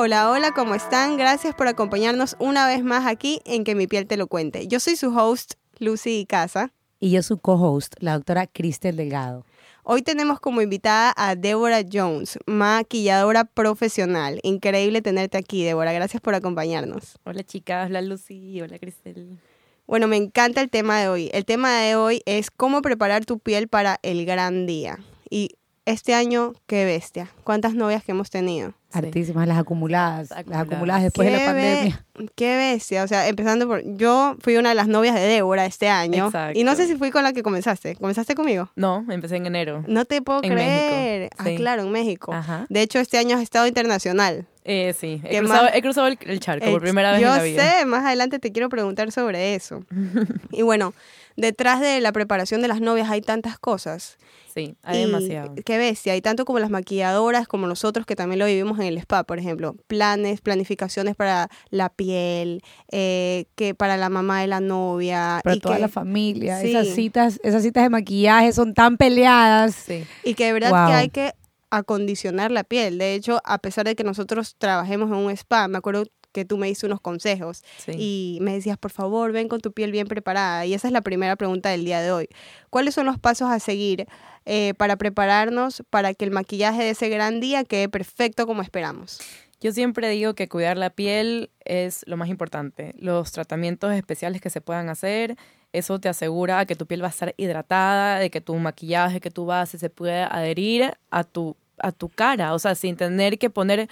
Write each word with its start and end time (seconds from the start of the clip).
Hola, 0.00 0.30
hola, 0.30 0.52
¿cómo 0.52 0.76
están? 0.76 1.16
Gracias 1.16 1.56
por 1.56 1.66
acompañarnos 1.66 2.36
una 2.38 2.68
vez 2.68 2.84
más 2.84 3.04
aquí 3.04 3.40
en 3.44 3.64
Que 3.64 3.74
mi 3.74 3.88
piel 3.88 4.06
te 4.06 4.16
lo 4.16 4.28
cuente. 4.28 4.68
Yo 4.68 4.78
soy 4.78 4.94
su 4.94 5.08
host, 5.08 5.54
Lucy 5.80 6.24
Casa. 6.24 6.72
Y 7.00 7.10
yo 7.10 7.20
su 7.24 7.38
co-host, 7.38 7.96
la 7.98 8.12
doctora 8.14 8.46
Cristel 8.46 8.94
Delgado. 8.94 9.44
Hoy 9.82 10.02
tenemos 10.02 10.38
como 10.38 10.62
invitada 10.62 11.12
a 11.16 11.34
Débora 11.34 11.80
Jones, 11.92 12.38
maquilladora 12.46 13.42
profesional. 13.42 14.38
Increíble 14.44 15.02
tenerte 15.02 15.36
aquí, 15.36 15.64
Débora. 15.64 15.92
Gracias 15.92 16.22
por 16.22 16.36
acompañarnos. 16.36 17.18
Hola 17.24 17.42
chicas, 17.42 17.90
hola 17.90 18.00
Lucy, 18.00 18.60
hola 18.60 18.78
Cristel. 18.78 19.40
Bueno, 19.88 20.06
me 20.06 20.16
encanta 20.16 20.60
el 20.60 20.70
tema 20.70 21.00
de 21.00 21.08
hoy. 21.08 21.28
El 21.32 21.44
tema 21.44 21.76
de 21.80 21.96
hoy 21.96 22.22
es 22.24 22.52
cómo 22.52 22.82
preparar 22.82 23.24
tu 23.24 23.40
piel 23.40 23.66
para 23.66 23.98
el 24.04 24.24
gran 24.26 24.64
día. 24.64 25.00
Y 25.28 25.56
este 25.86 26.14
año, 26.14 26.52
qué 26.68 26.84
bestia. 26.84 27.32
¿Cuántas 27.42 27.74
novias 27.74 28.04
que 28.04 28.12
hemos 28.12 28.30
tenido? 28.30 28.77
Artísimas, 28.90 29.46
las 29.46 29.58
acumuladas, 29.58 30.30
las 30.46 30.62
acumuladas 30.62 31.02
después 31.02 31.30
de 31.30 31.38
la 31.38 31.44
pandemia. 31.44 32.04
Qué 32.34 32.56
bestia, 32.56 33.04
o 33.04 33.08
sea, 33.08 33.28
empezando 33.28 33.66
por, 33.66 33.82
yo 33.84 34.36
fui 34.40 34.56
una 34.56 34.70
de 34.70 34.74
las 34.74 34.88
novias 34.88 35.14
de 35.14 35.20
Débora 35.20 35.66
este 35.66 35.88
año. 35.88 36.26
Exacto. 36.26 36.58
Y 36.58 36.64
no 36.64 36.74
sé 36.74 36.86
si 36.86 36.96
fui 36.96 37.10
con 37.10 37.22
la 37.22 37.34
que 37.34 37.42
comenzaste. 37.42 37.96
¿Comenzaste 37.96 38.34
conmigo? 38.34 38.70
No, 38.76 39.04
empecé 39.10 39.36
en 39.36 39.46
enero. 39.46 39.84
No 39.86 40.06
te 40.06 40.22
puedo 40.22 40.40
creer. 40.40 41.28
Ah, 41.36 41.44
claro, 41.56 41.82
en 41.82 41.92
México. 41.92 42.34
De 42.70 42.80
hecho, 42.80 42.98
este 42.98 43.18
año 43.18 43.36
has 43.36 43.42
estado 43.42 43.66
internacional. 43.66 44.46
Eh, 44.64 44.94
sí, 44.98 45.22
he 45.24 45.40
cruzado, 45.80 46.08
el, 46.08 46.40
charco 46.40 46.70
por 46.70 46.82
primera 46.82 47.12
vez 47.12 47.22
en 47.22 47.26
la 47.26 47.42
vida. 47.42 47.56
Yo 47.56 47.78
sé, 47.78 47.86
más 47.86 48.04
adelante 48.04 48.38
te 48.38 48.52
quiero 48.52 48.68
preguntar 48.68 49.10
sobre 49.12 49.54
eso. 49.54 49.82
y 50.52 50.60
bueno, 50.60 50.92
detrás 51.36 51.80
de 51.80 52.00
la 52.00 52.12
preparación 52.12 52.60
de 52.60 52.68
las 52.68 52.80
novias 52.80 53.08
hay 53.08 53.22
tantas 53.22 53.58
cosas. 53.58 54.18
Sí, 54.52 54.76
hay 54.82 55.06
demasiado. 55.06 55.54
Qué 55.64 55.78
bestia, 55.78 56.12
hay 56.14 56.22
tanto 56.22 56.44
como 56.44 56.58
las 56.58 56.70
maquilladoras, 56.70 57.46
como 57.46 57.66
nosotros 57.66 58.06
que 58.06 58.16
también 58.16 58.38
lo 58.38 58.46
vivimos 58.46 58.78
en 58.78 58.86
el 58.86 58.98
spa, 58.98 59.24
por 59.24 59.38
ejemplo. 59.38 59.76
Planes, 59.86 60.40
planificaciones 60.40 61.16
para 61.16 61.48
la 61.70 61.90
piel, 61.90 62.62
eh, 62.90 63.46
que 63.54 63.74
para 63.74 63.96
la 63.96 64.08
mamá 64.08 64.40
de 64.40 64.46
la 64.46 64.60
novia. 64.60 65.40
Para 65.44 65.56
toda 65.58 65.78
la 65.78 65.88
familia. 65.88 66.62
Esas 66.62 66.88
citas, 66.88 67.40
esas 67.42 67.62
citas 67.62 67.82
de 67.82 67.90
maquillaje 67.90 68.52
son 68.52 68.74
tan 68.74 68.96
peleadas. 68.96 69.74
Sí. 69.74 70.04
Y 70.24 70.34
que 70.34 70.46
de 70.46 70.52
verdad 70.52 70.88
que 70.88 70.94
hay 70.94 71.08
que 71.10 71.32
acondicionar 71.70 72.50
la 72.50 72.64
piel. 72.64 72.98
De 72.98 73.14
hecho, 73.14 73.40
a 73.44 73.58
pesar 73.58 73.84
de 73.84 73.94
que 73.94 74.04
nosotros 74.04 74.56
trabajemos 74.58 75.10
en 75.10 75.16
un 75.16 75.30
spa, 75.30 75.68
me 75.68 75.78
acuerdo 75.78 76.04
que 76.32 76.44
tú 76.44 76.58
me 76.58 76.66
diste 76.66 76.86
unos 76.86 77.00
consejos 77.00 77.62
y 77.88 78.38
me 78.40 78.52
decías, 78.52 78.78
por 78.78 78.90
favor, 78.90 79.32
ven 79.32 79.48
con 79.48 79.60
tu 79.60 79.72
piel 79.72 79.92
bien 79.92 80.06
preparada. 80.06 80.66
Y 80.66 80.74
esa 80.74 80.88
es 80.88 80.92
la 80.92 81.00
primera 81.00 81.36
pregunta 81.36 81.70
del 81.70 81.84
día 81.84 82.00
de 82.00 82.12
hoy. 82.12 82.28
¿Cuáles 82.70 82.94
son 82.94 83.06
los 83.06 83.18
pasos 83.18 83.50
a 83.50 83.60
seguir 83.60 84.06
eh, 84.44 84.74
para 84.76 84.96
prepararnos 84.96 85.82
para 85.90 86.14
que 86.14 86.24
el 86.24 86.30
maquillaje 86.30 86.82
de 86.82 86.90
ese 86.90 87.08
gran 87.08 87.40
día 87.40 87.64
quede 87.64 87.88
perfecto 87.88 88.46
como 88.46 88.62
esperamos? 88.62 89.20
Yo 89.60 89.72
siempre 89.72 90.08
digo 90.10 90.34
que 90.34 90.48
cuidar 90.48 90.76
la 90.76 90.90
piel 90.90 91.50
es 91.64 92.04
lo 92.06 92.16
más 92.16 92.28
importante. 92.28 92.94
Los 92.98 93.32
tratamientos 93.32 93.92
especiales 93.92 94.40
que 94.40 94.50
se 94.50 94.60
puedan 94.60 94.88
hacer, 94.88 95.36
eso 95.72 95.98
te 95.98 96.08
asegura 96.08 96.64
que 96.64 96.76
tu 96.76 96.86
piel 96.86 97.02
va 97.02 97.08
a 97.08 97.10
estar 97.10 97.34
hidratada, 97.36 98.20
de 98.20 98.30
que 98.30 98.40
tu 98.40 98.54
maquillaje 98.54 99.20
que 99.20 99.30
tú 99.30 99.46
vas 99.46 99.70
se 99.70 99.90
puede 99.90 100.22
adherir 100.22 100.96
a 101.10 101.24
tu, 101.24 101.56
a 101.78 101.90
tu 101.90 102.08
cara, 102.08 102.54
o 102.54 102.58
sea, 102.60 102.76
sin 102.76 102.96
tener 102.96 103.38
que 103.38 103.50
poner 103.50 103.88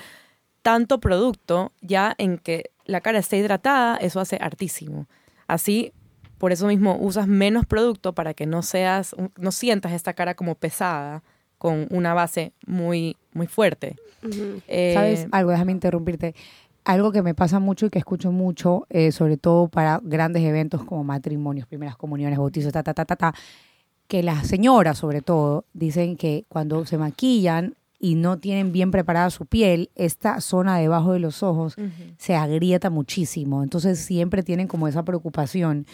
tanto 0.66 0.98
producto 0.98 1.70
ya 1.80 2.16
en 2.18 2.38
que 2.38 2.72
la 2.86 3.00
cara 3.00 3.20
esté 3.20 3.36
hidratada, 3.36 3.98
eso 3.98 4.18
hace 4.18 4.36
hartísimo. 4.40 5.06
Así, 5.46 5.92
por 6.38 6.50
eso 6.50 6.66
mismo 6.66 6.96
usas 7.00 7.28
menos 7.28 7.66
producto 7.66 8.14
para 8.14 8.34
que 8.34 8.46
no 8.46 8.62
seas, 8.62 9.14
no 9.38 9.52
sientas 9.52 9.92
esta 9.92 10.14
cara 10.14 10.34
como 10.34 10.56
pesada 10.56 11.22
con 11.58 11.86
una 11.90 12.14
base 12.14 12.52
muy, 12.66 13.16
muy 13.32 13.46
fuerte. 13.46 13.94
Eh, 14.66 14.90
¿Sabes 14.92 15.28
algo? 15.30 15.52
Déjame 15.52 15.70
interrumpirte. 15.70 16.34
Algo 16.84 17.12
que 17.12 17.22
me 17.22 17.36
pasa 17.36 17.60
mucho 17.60 17.86
y 17.86 17.90
que 17.90 18.00
escucho 18.00 18.32
mucho, 18.32 18.88
eh, 18.90 19.12
sobre 19.12 19.36
todo 19.36 19.68
para 19.68 20.00
grandes 20.02 20.42
eventos 20.42 20.82
como 20.82 21.04
matrimonios, 21.04 21.68
primeras 21.68 21.96
comuniones, 21.96 22.40
bautizos, 22.40 22.72
ta, 22.72 22.82
ta, 22.82 22.92
ta, 22.92 23.04
ta, 23.04 23.14
ta, 23.14 23.34
que 24.08 24.24
las 24.24 24.48
señoras, 24.48 24.98
sobre 24.98 25.22
todo, 25.22 25.64
dicen 25.74 26.16
que 26.16 26.44
cuando 26.48 26.84
se 26.86 26.98
maquillan 26.98 27.76
y 28.06 28.14
no 28.14 28.38
tienen 28.38 28.70
bien 28.70 28.92
preparada 28.92 29.30
su 29.30 29.46
piel, 29.46 29.90
esta 29.96 30.40
zona 30.40 30.78
debajo 30.78 31.12
de 31.12 31.18
los 31.18 31.42
ojos 31.42 31.74
se 32.18 32.36
agrieta 32.36 32.88
muchísimo. 32.88 33.64
Entonces 33.64 33.98
siempre 33.98 34.44
tienen 34.44 34.68
como 34.68 34.86
esa 34.86 35.04
preocupación. 35.04 35.88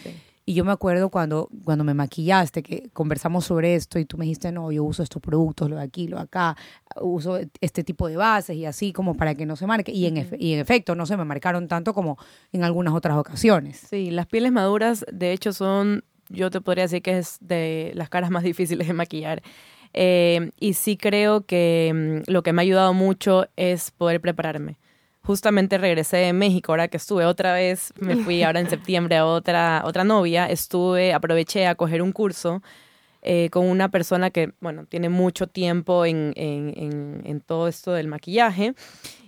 Y 0.45 0.53
yo 0.53 0.63
me 0.63 0.71
acuerdo 0.71 1.09
cuando, 1.09 1.49
cuando 1.63 1.83
me 1.83 1.95
maquillaste, 1.95 2.61
que 2.61 2.91
conversamos 2.93 3.45
sobre 3.45 3.73
esto 3.73 3.97
y 3.97 4.05
tú 4.05 4.19
me 4.19 4.25
dijiste, 4.25 4.51
no, 4.51 4.71
yo 4.71 4.83
uso 4.83 5.01
estos 5.01 5.23
productos, 5.23 5.71
lo 5.71 5.77
de 5.77 5.81
aquí, 5.81 6.07
lo 6.07 6.17
de 6.17 6.23
acá, 6.23 6.55
uso 7.01 7.39
este 7.61 7.83
tipo 7.83 8.07
de 8.07 8.15
bases 8.15 8.57
y 8.57 8.67
así 8.67 8.93
como 8.93 9.15
para 9.15 9.33
que 9.33 9.47
no 9.47 9.55
se 9.55 9.65
marque. 9.65 9.91
Y 9.91 10.05
en, 10.05 10.29
y 10.37 10.53
en 10.53 10.59
efecto, 10.59 10.93
no 10.93 11.07
se 11.07 11.17
me 11.17 11.25
marcaron 11.25 11.67
tanto 11.67 11.95
como 11.95 12.19
en 12.51 12.63
algunas 12.63 12.93
otras 12.93 13.17
ocasiones. 13.17 13.87
Sí, 13.89 14.11
las 14.11 14.27
pieles 14.27 14.51
maduras, 14.51 15.03
de 15.11 15.31
hecho, 15.31 15.51
son, 15.51 16.03
yo 16.29 16.51
te 16.51 16.61
podría 16.61 16.83
decir 16.83 17.01
que 17.01 17.17
es 17.17 17.39
de 17.41 17.91
las 17.95 18.09
caras 18.09 18.29
más 18.29 18.43
difíciles 18.43 18.87
de 18.87 18.93
maquillar. 18.93 19.41
Eh, 19.93 20.51
y 20.59 20.73
sí 20.73 20.97
creo 20.97 21.41
que 21.41 22.23
mm, 22.27 22.31
lo 22.31 22.43
que 22.43 22.53
me 22.53 22.61
ha 22.61 22.63
ayudado 22.63 22.93
mucho 22.93 23.47
es 23.55 23.91
poder 23.91 24.21
prepararme. 24.21 24.77
Justamente 25.21 25.77
regresé 25.77 26.17
de 26.17 26.33
México, 26.33 26.73
ahora 26.73 26.89
que 26.89 26.97
estuve 26.97 27.25
otra 27.25 27.53
vez, 27.53 27.93
me 27.97 28.17
fui 28.17 28.43
ahora 28.43 28.59
en 28.59 28.69
septiembre 28.69 29.15
a 29.15 29.25
otra, 29.25 29.83
otra 29.85 30.03
novia, 30.03 30.47
estuve, 30.47 31.13
aproveché 31.13 31.65
a 31.65 31.75
coger 31.75 32.01
un 32.01 32.11
curso 32.11 32.61
eh, 33.21 33.49
con 33.49 33.65
una 33.65 33.87
persona 33.87 34.31
que, 34.31 34.51
bueno, 34.59 34.85
tiene 34.85 35.07
mucho 35.07 35.47
tiempo 35.47 36.05
en, 36.05 36.33
en, 36.35 37.21
en, 37.23 37.39
todo 37.39 37.69
esto 37.69 37.93
del 37.93 38.09
maquillaje 38.09 38.73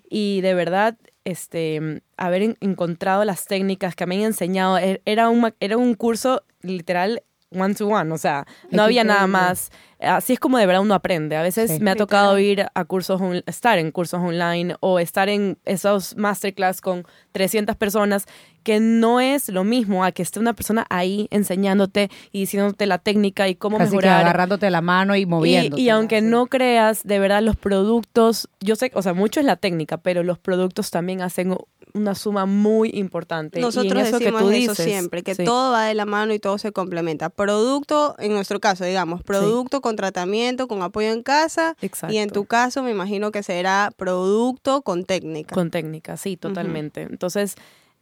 y 0.09 0.42
de 0.42 0.53
verdad, 0.53 0.97
este, 1.24 2.02
haber 2.18 2.58
encontrado 2.59 3.24
las 3.24 3.46
técnicas 3.46 3.96
que 3.96 4.06
me 4.06 4.16
han 4.16 4.24
enseñado, 4.24 4.78
e, 4.78 5.02
era 5.06 5.30
un, 5.30 5.53
era 5.62 5.78
un 5.78 5.94
curso 5.94 6.44
literal 6.62 7.24
one 7.56 7.74
to 7.76 7.88
one, 7.88 8.12
o 8.12 8.18
sea, 8.18 8.46
no 8.72 8.84
había 8.84 9.04
nada 9.04 9.28
más. 9.28 9.72
Así 10.00 10.34
es 10.34 10.40
como 10.40 10.58
de 10.58 10.66
verdad 10.66 10.82
uno 10.82 10.94
aprende. 10.94 11.36
A 11.38 11.42
veces 11.42 11.80
me 11.80 11.90
ha 11.90 11.96
tocado 11.96 12.38
ir 12.38 12.66
a 12.74 12.86
cursos, 12.86 13.22
estar 13.46 13.80
en 13.80 13.92
cursos 13.92 14.20
online 14.20 14.76
o 14.82 15.00
estar 15.00 15.30
en 15.30 15.58
esos 15.66 16.18
masterclass 16.18 16.82
con 16.82 17.06
300 17.32 17.76
personas, 17.78 18.26
que 18.64 18.80
no 18.80 19.22
es 19.22 19.48
lo 19.50 19.64
mismo 19.64 20.04
a 20.04 20.12
que 20.12 20.22
esté 20.22 20.40
una 20.40 20.54
persona 20.54 20.86
ahí 20.90 21.28
enseñándote 21.32 22.10
y 22.32 22.42
diciéndote 22.42 22.88
la 22.88 22.98
técnica 22.98 23.48
y 23.48 23.56
cómo 23.56 23.78
Casi 23.78 23.92
mejorar. 23.92 24.22
Que 24.22 24.26
agarrándote 24.26 24.70
la 24.70 24.82
mano 24.82 25.16
y 25.16 25.26
moviendo. 25.26 25.78
Y, 25.78 25.90
aunque 25.90 26.22
no 26.22 26.48
creas, 26.48 27.04
de 27.04 27.20
verdad 27.20 27.42
los 27.42 27.56
productos, 27.56 28.50
yo 28.60 28.76
sé, 28.76 28.92
o 28.96 29.02
sea, 29.02 29.14
mucho 29.14 29.40
es 29.40 29.46
la 29.46 29.56
técnica, 29.56 29.98
pero 29.98 30.24
los 30.24 30.40
productos 30.40 30.92
también 30.92 31.22
hacen 31.22 31.56
una 31.96 32.14
suma 32.14 32.46
muy 32.46 32.92
importante. 32.94 33.60
Nosotros 33.60 34.04
eso 34.04 34.20
decimos 34.20 34.42
que 34.42 34.48
tú 34.48 34.52
eso 34.52 34.76
siempre, 34.76 35.24
que 35.24 35.34
todo 35.36 35.72
va 35.72 35.86
de 35.86 35.94
la 35.94 36.06
mano 36.06 36.34
y 36.34 36.40
todo 36.40 36.58
se 36.58 36.72
complementa. 36.72 37.30
Producto, 37.30 38.16
en 38.20 38.34
nuestro 38.34 38.60
caso, 38.60 38.84
digamos, 38.84 39.24
producto 39.24 39.82
con 39.82 39.96
tratamiento, 39.96 40.68
con 40.68 40.82
apoyo 40.82 41.12
en 41.12 41.24
casa. 41.24 41.76
Y 42.10 42.18
en 42.18 42.30
tu 42.30 42.46
caso, 42.46 42.84
me 42.84 42.92
imagino 42.92 43.32
que 43.32 43.44
será 43.44 43.92
producto 43.96 44.82
con 44.82 45.06
técnica. 45.06 45.56
Con 45.56 45.72
técnica, 45.72 46.18
sí, 46.18 46.36
totalmente. 46.36 47.03
Entonces, 47.03 47.56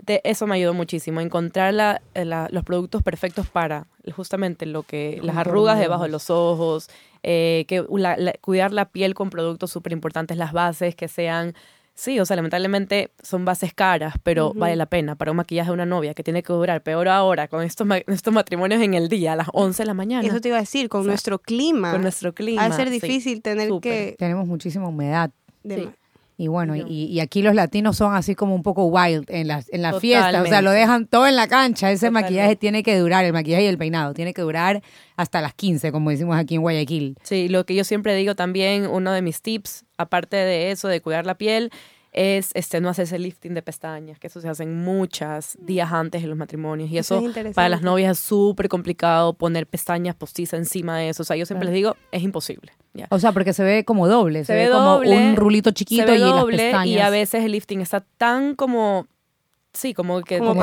eso 0.06 0.48
me 0.48 0.56
ayudó 0.56 0.74
muchísimo, 0.74 1.22
encontrar 1.22 2.01
los 2.16 2.63
productos 2.63 3.04
perfectos 3.04 3.48
para 3.48 3.86
justamente 4.16 4.66
lo 4.66 4.84
que, 4.84 5.19
las 5.22 5.38
arrugas 5.38 5.80
debajo 5.80 6.04
de 6.04 6.10
los 6.10 6.31
ojos, 6.31 6.89
eh, 7.22 7.66
que 7.68 7.84
cuidar 8.42 8.74
la 8.74 8.86
piel 8.86 9.13
con 9.13 9.30
productos 9.30 9.72
súper 9.72 9.94
importantes, 9.94 10.36
las 10.36 10.51
bases 10.51 10.96
que 10.96 11.07
sean 11.07 11.54
Sí, 11.95 12.19
o 12.19 12.25
sea, 12.25 12.36
lamentablemente 12.36 13.12
son 13.22 13.45
bases 13.45 13.74
caras, 13.74 14.16
pero 14.24 14.54
vale 14.56 14.75
la 14.75 14.88
pena 14.88 15.16
para 15.16 15.31
un 15.31 15.38
maquillaje 15.38 15.69
de 15.69 15.74
una 15.74 15.86
novia 15.86 16.16
que 16.16 16.24
tiene 16.24 16.42
que 16.42 16.51
durar 16.51 16.81
peor 16.81 17.07
ahora 17.07 17.48
con 17.48 17.62
estos, 17.62 17.88
estos 18.07 18.34
matrimonios 18.34 18.81
en 18.81 18.95
el 18.95 19.10
día, 19.10 19.34
a 19.34 19.36
las 19.36 19.48
11 19.54 19.84
de 19.84 19.88
la 19.88 19.94
mañana. 19.94 20.28
Eso 20.28 20.42
te 20.42 20.48
iba 20.48 20.57
a 20.57 20.62
decir, 20.62 20.90
con 20.90 21.06
nuestro 21.06 21.38
clima. 21.38 21.92
Con 21.92 22.01
nuestro 22.01 22.34
clima. 22.34 22.68
Va 22.68 22.74
a 22.74 22.75
ser 22.75 22.90
difícil 22.90 23.42
tener 23.44 23.69
que... 23.80 24.16
Tenemos 24.18 24.48
muchísima 24.48 24.88
humedad. 24.88 25.31
Sí. 25.63 25.90
Y 26.35 26.47
bueno, 26.47 26.75
y, 26.75 27.19
aquí 27.19 27.41
los 27.41 27.53
latinos 27.53 27.97
son 27.97 28.15
así 28.15 28.33
como 28.33 28.56
un 28.56 28.63
poco 28.63 28.85
wild 28.85 29.25
en 29.30 29.47
las 29.47 29.71
en 29.71 29.83
la 29.83 30.00
fiesta, 30.00 30.41
o 30.41 30.45
sea, 30.45 30.62
lo 30.62 30.71
dejan 30.71 31.06
todo 31.06 31.27
en 31.27 31.35
la 31.35 31.47
cancha. 31.47 31.91
Ese 31.91 32.09
maquillaje 32.09 32.56
tiene 32.56 32.81
que 32.81 32.97
durar, 32.97 33.24
el 33.24 33.33
maquillaje 33.33 33.63
y 33.65 33.68
el 33.68 33.77
peinado, 33.77 34.13
tiene 34.13 34.33
que 34.33 34.41
durar 34.41 34.81
hasta 35.15 35.41
las 35.41 35.53
15, 35.53 35.91
como 35.91 36.09
decimos 36.09 36.38
aquí 36.38 36.56
en 36.56 36.62
Guayaquil. 36.62 37.18
Sí, 37.21 37.50
lo 37.50 37.65
que 37.65 37.75
yo 37.75 37.83
siempre 37.83 38.15
digo 38.15 38.35
también, 38.35 38.88
uno 38.88 39.12
de 39.12 39.21
mis 39.21 39.41
tips, 39.41 39.85
aparte 39.97 40.35
de 40.35 40.71
eso, 40.71 40.88
de 40.88 41.01
cuidar 41.01 41.25
la 41.25 41.35
piel, 41.35 41.71
es 42.13 42.51
este, 42.54 42.80
no 42.80 42.89
hacerse 42.89 43.18
lifting 43.19 43.54
de 43.54 43.62
pestañas, 43.62 44.19
que 44.19 44.27
eso 44.27 44.39
se 44.39 44.48
hacen 44.48 44.83
muchas 44.83 45.57
días 45.60 45.92
antes 45.92 46.21
de 46.21 46.27
los 46.27 46.38
matrimonios. 46.38 46.89
Y 46.92 46.98
eso, 47.00 47.21
para 47.54 47.69
las 47.69 47.81
novias 47.81 48.18
es 48.18 48.24
súper 48.24 48.69
complicado 48.69 49.33
poner 49.33 49.68
pestañas 49.68 50.15
postizas 50.15 50.60
encima 50.60 50.98
de 50.98 51.10
eso. 51.10 51.24
O 51.24 51.25
sea, 51.25 51.36
yo 51.36 51.45
siempre 51.45 51.65
les 51.65 51.75
digo, 51.75 51.98
es 52.12 52.24
imposible. 52.24 52.71
O 53.10 53.19
sea, 53.19 53.31
porque 53.31 53.54
se 53.54 53.63
ve 53.63 53.83
como 53.83 54.07
doble, 54.07 54.45
se, 54.45 54.54
ve, 54.54 54.69
como 54.69 54.98
un 54.98 55.36
rulito 55.36 55.71
chiquito 55.71 56.13
y 56.13 56.19
doble, 56.19 56.71
Y 56.86 57.00
a 57.00 57.10
veces 57.10 57.44
el 57.44 57.51
lifting 57.54 57.81
está 57.81 58.01
tan 58.01 58.56
como 58.56 59.07
sí, 59.74 59.94
como 59.94 60.22
que 60.22 60.40
como, 60.40 60.56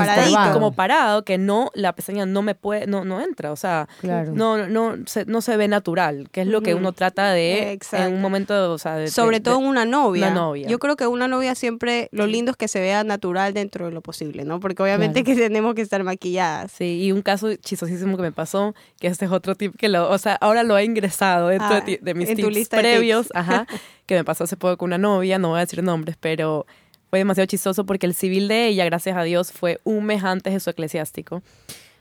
como 0.53 0.73
parado, 0.73 1.25
que 1.25 1.37
no, 1.37 1.71
la 1.75 1.95
pestaña 1.95 2.27
no 2.27 2.43
me 2.43 2.55
puede, 2.55 2.87
no, 2.87 3.05
no 3.05 3.21
entra, 3.21 3.53
o 3.53 3.57
sea, 3.57 3.89
no, 4.03 4.69
no, 4.69 4.97
se, 5.07 5.25
no 5.25 5.41
se 5.41 5.57
ve 5.57 5.69
natural, 5.69 6.29
que 6.31 6.43
es 6.43 6.47
lo 6.47 6.63
que 6.63 6.75
uno 6.75 6.93
trata 6.93 7.33
de 7.33 7.79
en 7.93 8.15
un 8.15 8.21
momento, 8.21 8.73
o 8.73 8.79
sea, 8.79 8.97
de, 8.97 9.09
sobre 9.09 9.41
todo 9.41 9.59
una 9.59 9.85
novia. 9.85 10.31
novia. 10.31 10.69
Yo 10.69 10.79
creo 10.79 10.97
que 10.97 11.07
una 11.07 11.29
novia 11.29 11.55
siempre, 11.55 12.09
lo 12.13 12.27
lindo 12.27 12.53
es 12.53 12.57
que 12.57 12.69
se 12.69 12.81
vea 12.81 13.05
natural 13.05 13.53
dentro 13.53 13.87
de 13.87 13.93
lo 13.93 14.01
posible, 14.01 14.45
¿no? 14.45 14.61
Porque 14.61 14.83
obviamente 14.83 15.25
que 15.25 15.35
tenemos 15.35 15.75
que 15.75 15.83
estar 15.83 16.03
maquilladas. 16.05 16.73
Sí, 16.73 17.03
y 17.03 17.13
un 17.13 17.23
caso 17.23 17.55
chistosísimo 17.57 18.17
que 18.17 18.23
me 18.23 18.33
pasó, 18.33 18.75
que 19.01 19.09
este 19.09 19.25
es 19.25 19.33
otro 19.33 19.55
tip 19.55 19.75
que 19.77 19.89
lo, 19.89 20.09
o 20.09 20.19
sea, 20.19 20.35
ahora 20.35 20.63
lo 20.63 20.79
he 20.79 20.85
ingresado 20.85 21.49
dentro 21.49 21.81
de, 21.81 22.01
ah, 22.07 22.15
mis 22.15 22.35
tips 22.35 22.69
previos, 22.69 23.29
ajá, 23.35 23.67
que 24.07 24.15
me 24.15 24.25
pasó 24.25 24.45
hace 24.45 24.57
poco 24.57 24.77
con 24.77 24.89
una 24.89 24.99
novia, 24.99 25.39
no 25.39 25.51
voy 25.51 25.59
a 25.59 25.61
decir 25.61 25.83
nombres, 25.83 26.17
pero 26.19 26.67
fue 27.11 27.19
demasiado 27.19 27.47
chistoso 27.47 27.85
porque 27.85 28.07
el 28.07 28.15
civil 28.15 28.47
de 28.47 28.69
ella, 28.69 28.85
gracias 28.85 29.17
a 29.17 29.25
Dios, 29.25 29.53
fue 29.53 29.81
un 29.83 30.05
mes 30.05 30.23
antes 30.23 30.53
de 30.53 30.61
su 30.61 30.71
eclesiástico. 30.71 31.43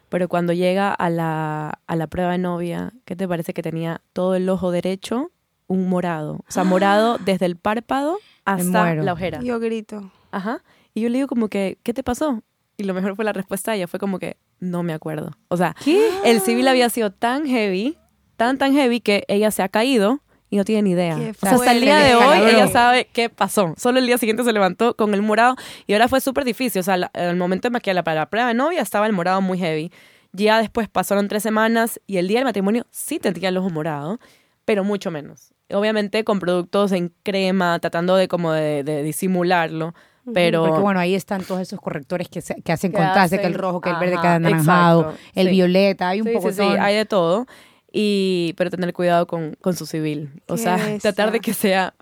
Pero 0.07 0.29
cuando 0.29 0.53
llega 0.53 0.93
a 0.93 1.09
la, 1.09 1.79
a 1.87 1.95
la 1.95 2.07
prueba 2.07 2.31
de 2.31 2.37
novia, 2.37 2.93
¿qué 3.05 3.15
te 3.15 3.27
parece 3.27 3.53
que 3.53 3.63
tenía 3.63 4.01
todo 4.13 4.35
el 4.35 4.47
ojo 4.49 4.71
derecho 4.71 5.31
un 5.67 5.89
morado? 5.89 6.35
O 6.47 6.51
sea, 6.51 6.63
morado 6.63 7.17
desde 7.25 7.47
el 7.47 7.55
párpado 7.55 8.19
hasta 8.45 8.95
la 8.95 9.13
ojera. 9.13 9.41
Yo 9.41 9.59
grito. 9.59 10.11
Ajá. 10.31 10.63
Y 10.93 11.01
yo 11.01 11.09
le 11.09 11.15
digo 11.15 11.27
como 11.27 11.49
que, 11.49 11.79
¿qué 11.83 11.93
te 11.93 12.03
pasó? 12.03 12.43
Y 12.77 12.83
lo 12.83 12.93
mejor 12.93 13.15
fue 13.15 13.25
la 13.25 13.33
respuesta 13.33 13.71
de 13.71 13.77
ella, 13.77 13.87
fue 13.87 13.99
como 13.99 14.19
que, 14.19 14.37
no 14.59 14.83
me 14.83 14.93
acuerdo. 14.93 15.31
O 15.47 15.57
sea, 15.57 15.75
el 16.23 16.41
civil 16.41 16.67
había 16.67 16.89
sido 16.89 17.11
tan 17.11 17.45
heavy, 17.45 17.97
tan, 18.35 18.57
tan 18.57 18.73
heavy 18.73 18.99
que 18.99 19.25
ella 19.27 19.51
se 19.51 19.63
ha 19.63 19.69
caído 19.69 20.21
y 20.49 20.57
no 20.57 20.65
tiene 20.65 20.81
ni 20.81 20.91
idea. 20.91 21.15
O 21.15 21.33
sea, 21.33 21.51
hasta 21.51 21.71
el 21.71 21.81
día 21.81 21.99
de 21.99 22.15
hoy 22.15 22.39
ella 22.39 22.67
sabe 22.67 23.07
qué 23.11 23.29
pasó. 23.29 23.73
Solo 23.77 23.99
el 23.99 24.07
día 24.07 24.17
siguiente 24.17 24.43
se 24.43 24.51
levantó 24.51 24.95
con 24.95 25.13
el 25.13 25.21
morado 25.21 25.55
y 25.85 25.93
ahora 25.93 26.07
fue 26.07 26.21
súper 26.21 26.43
difícil. 26.43 26.79
O 26.79 26.83
sea, 26.83 26.95
el 27.13 27.35
momento 27.35 27.67
de 27.67 27.71
maquillarla 27.71 28.03
para 28.03 28.21
la 28.21 28.29
prueba 28.29 28.47
de 28.47 28.55
novia 28.55 28.81
estaba 28.81 29.05
el 29.05 29.13
morado 29.13 29.41
muy 29.41 29.59
heavy. 29.59 29.91
Ya 30.31 30.59
después 30.59 30.87
pasaron 30.89 31.27
tres 31.27 31.43
semanas 31.43 31.99
y 32.07 32.17
el 32.17 32.27
día 32.27 32.39
del 32.39 32.45
matrimonio 32.45 32.85
sí 32.91 33.19
tenía 33.19 33.49
el 33.49 33.57
ojo 33.57 33.69
morado, 33.69 34.19
pero 34.65 34.83
mucho 34.83 35.11
menos. 35.11 35.53
Obviamente 35.71 36.23
con 36.23 36.39
productos 36.39 36.91
en 36.91 37.13
crema, 37.23 37.77
tratando 37.79 38.15
de 38.15 38.27
como 38.27 38.51
de, 38.51 39.03
disimularlo. 39.03 39.93
Pero... 40.33 40.65
Porque 40.65 40.81
bueno, 40.81 40.99
ahí 40.99 41.15
están 41.15 41.43
todos 41.43 41.61
esos 41.61 41.79
correctores 41.79 42.27
que, 42.27 42.41
que 42.63 42.71
hacen 42.71 42.91
contraste, 42.91 43.39
que 43.39 43.47
el 43.47 43.55
rojo, 43.55 43.81
que 43.81 43.89
el 43.89 43.95
verde, 43.95 44.17
que 44.21 44.27
el 44.27 44.33
anaranjado, 44.33 45.13
el 45.33 45.49
violeta, 45.49 46.09
hay 46.09 46.21
un 46.21 46.33
poco 46.33 46.51
sí, 46.51 46.57
sí, 46.57 46.63
hay 46.63 46.95
de 46.95 47.05
todo 47.05 47.47
y 47.91 48.53
pero 48.57 48.69
tener 48.69 48.93
cuidado 48.93 49.27
con, 49.27 49.55
con 49.61 49.75
su 49.75 49.85
civil. 49.85 50.31
O 50.47 50.57
sea, 50.57 50.77
tratar 51.01 51.31
de 51.31 51.39
que 51.39 51.53
sea 51.53 51.93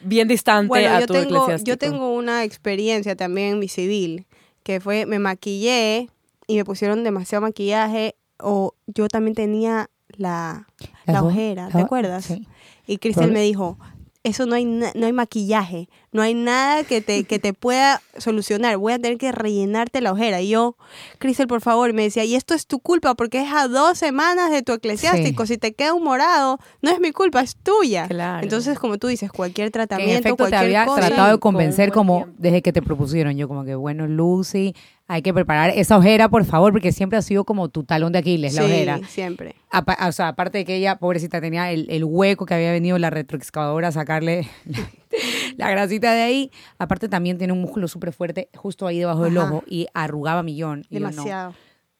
bien 0.00 0.28
distante 0.28 0.86
a 0.86 1.00
yo 1.00 1.06
tu 1.06 1.12
tengo, 1.14 1.56
Yo 1.58 1.78
tengo 1.78 2.14
una 2.14 2.44
experiencia 2.44 3.16
también 3.16 3.54
en 3.54 3.58
mi 3.58 3.68
civil, 3.68 4.26
que 4.62 4.80
fue, 4.80 5.06
me 5.06 5.18
maquillé 5.18 6.08
y 6.46 6.56
me 6.56 6.64
pusieron 6.64 7.04
demasiado 7.04 7.42
maquillaje, 7.42 8.16
o 8.38 8.74
yo 8.86 9.08
también 9.08 9.34
tenía 9.34 9.90
la, 10.08 10.66
la 11.06 11.22
ojera, 11.22 11.68
¿te 11.68 11.78
acuerdas? 11.78 12.26
Sí. 12.26 12.46
Y 12.86 12.98
Cristel 12.98 13.32
me 13.32 13.40
dijo, 13.40 13.78
eso 14.22 14.46
no 14.46 14.54
hay, 14.54 14.64
no 14.64 15.06
hay 15.06 15.12
maquillaje, 15.12 15.88
no 16.16 16.22
hay 16.22 16.32
nada 16.32 16.82
que 16.82 17.02
te, 17.02 17.24
que 17.24 17.38
te 17.38 17.52
pueda 17.52 18.00
solucionar, 18.16 18.78
voy 18.78 18.94
a 18.94 18.98
tener 18.98 19.18
que 19.18 19.32
rellenarte 19.32 20.00
la 20.00 20.12
ojera. 20.12 20.40
Y 20.40 20.48
yo, 20.48 20.74
Cristel, 21.18 21.46
por 21.46 21.60
favor, 21.60 21.92
me 21.92 22.04
decía, 22.04 22.24
y 22.24 22.34
esto 22.34 22.54
es 22.54 22.66
tu 22.66 22.80
culpa 22.80 23.14
porque 23.14 23.42
es 23.42 23.52
a 23.52 23.68
dos 23.68 23.98
semanas 23.98 24.50
de 24.50 24.62
tu 24.62 24.72
eclesiástico, 24.72 25.44
si 25.44 25.58
te 25.58 25.74
queda 25.74 25.92
un 25.92 26.04
morado, 26.04 26.58
no 26.80 26.90
es 26.90 27.00
mi 27.00 27.12
culpa, 27.12 27.42
es 27.42 27.54
tuya. 27.56 28.08
Entonces, 28.40 28.78
como 28.78 28.96
tú 28.96 29.08
dices, 29.08 29.30
cualquier 29.30 29.70
tratamiento, 29.70 30.26
en 30.26 30.36
cualquier 30.36 30.60
te 30.60 30.76
había 30.78 30.86
tratado 30.86 31.32
de 31.32 31.38
convencer 31.38 31.92
como 31.92 32.26
desde 32.38 32.62
que 32.62 32.72
te 32.72 32.80
propusieron, 32.80 33.36
yo 33.36 33.46
como 33.46 33.64
que, 33.64 33.74
bueno, 33.74 34.06
Lucy, 34.06 34.74
hay 35.08 35.22
que 35.22 35.32
preparar 35.32 35.70
esa 35.70 35.96
ojera, 35.96 36.28
por 36.28 36.44
favor, 36.44 36.72
porque 36.72 36.90
siempre 36.90 37.16
ha 37.16 37.22
sido 37.22 37.44
como 37.44 37.68
tu 37.68 37.84
talón 37.84 38.12
de 38.12 38.18
Aquiles, 38.18 38.54
la 38.54 38.64
ojera. 38.64 39.00
siempre. 39.06 39.54
o 39.72 40.12
sea, 40.12 40.28
aparte 40.28 40.58
de 40.58 40.64
que 40.64 40.76
ella, 40.76 40.96
pobrecita, 40.96 41.40
tenía 41.40 41.70
el, 41.70 42.04
hueco 42.04 42.44
que 42.44 42.54
había 42.54 42.72
venido 42.72 42.98
la 42.98 43.10
retroexcavadora 43.10 43.88
a 43.88 43.92
sacarle 43.92 44.48
la 45.56 45.70
grasita 45.70 46.12
de 46.12 46.22
ahí. 46.22 46.50
Aparte 46.78 47.08
también 47.08 47.38
tiene 47.38 47.52
un 47.52 47.60
músculo 47.60 47.88
súper 47.88 48.12
fuerte 48.12 48.48
justo 48.54 48.86
ahí 48.86 48.98
debajo 48.98 49.24
del 49.24 49.38
ojo 49.38 49.64
y 49.66 49.86
arrugaba 49.94 50.42
millón. 50.42 50.84
Demasiado. 50.90 51.54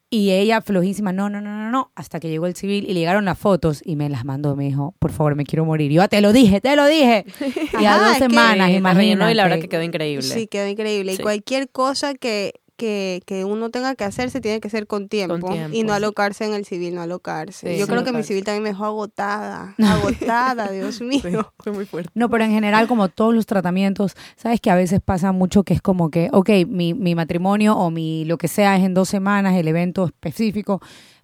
Y 0.09 0.31
ella 0.31 0.61
flojísima, 0.61 1.13
no, 1.13 1.29
no, 1.29 1.41
no, 1.41 1.51
no, 1.51 1.71
no, 1.71 1.91
hasta 1.97 2.21
que 2.21 2.29
llegó 2.29 2.47
el 2.47 2.55
civil 2.55 2.85
y 2.89 2.95
le 2.95 3.01
llegaron 3.01 3.25
las 3.25 3.37
fotos 3.37 3.83
y 3.85 3.97
me 3.97 4.09
las 4.09 4.25
mandó, 4.25 4.55
me 4.55 4.65
dijo, 4.65 4.95
por 5.01 5.11
favor, 5.11 5.35
me 5.35 5.45
quiero 5.45 5.65
morir. 5.65 5.91
yo, 5.91 6.01
ah, 6.01 6.07
te 6.07 6.21
lo 6.21 6.33
dije, 6.33 6.61
te 6.61 6.77
lo 6.77 6.87
dije. 6.87 7.25
y 7.81 7.85
a 7.85 7.99
dos 7.99 8.17
semanas, 8.19 8.71
imagínate. 8.71 9.33
Y 9.33 9.35
la 9.35 9.43
verdad 9.43 9.59
que 9.59 9.69
quedó 9.69 9.83
increíble. 9.83 10.23
Sí, 10.23 10.47
quedó 10.47 10.69
increíble. 10.69 11.15
Y 11.15 11.19
cualquier 11.19 11.69
cosa 11.71 12.15
que 12.15 12.55
que, 12.77 13.23
que, 13.27 13.45
uno 13.45 13.71
tenga 13.71 13.95
que 13.95 14.05
hacer 14.05 14.31
se 14.31 14.41
tiene 14.41 14.61
que 14.61 14.69
hacer 14.69 14.87
con 14.87 15.09
tiempo, 15.09 15.55
y 15.73 15.83
no 15.83 15.93
alocarse 15.93 16.45
en 16.45 16.55
el 16.55 16.65
civil, 16.65 16.95
no 16.95 17.03
alocarse. 17.03 17.79
Yo 17.79 17.87
creo 17.87 18.05
que 18.05 18.13
mi 18.13 18.23
civil 18.23 18.45
también 18.45 18.63
me 18.63 18.71
dejó 18.71 18.85
agotada, 18.85 19.75
agotada, 19.83 20.71
Dios 20.71 21.01
mío. 21.01 21.53
fue 21.59 21.73
muy 21.73 21.87
fuerte. 21.87 22.11
No, 22.15 22.29
pero 22.31 22.45
en 22.45 22.51
general, 22.51 22.87
como 22.87 23.09
todos 23.09 23.35
los 23.35 23.47
tratamientos, 23.47 24.15
sabes 24.37 24.61
que 24.61 24.71
a 24.71 24.77
veces 24.77 25.01
pasa 25.05 25.33
mucho 25.33 25.65
que 25.65 25.75
es 25.75 25.83
como 25.83 26.11
que, 26.11 26.29
ok, 26.33 26.51
mi, 26.69 26.95
mi 26.95 27.15
matrimonio 27.15 27.77
o 27.77 27.91
mi 27.91 28.25
lo 28.25 28.39
que 28.39 28.49
sea 28.49 28.77
es 28.77 28.85
en 28.85 28.95
dos 28.95 29.09
semanas, 29.09 29.55
el 29.55 29.69
evento 29.69 30.05
específico, 30.05 30.81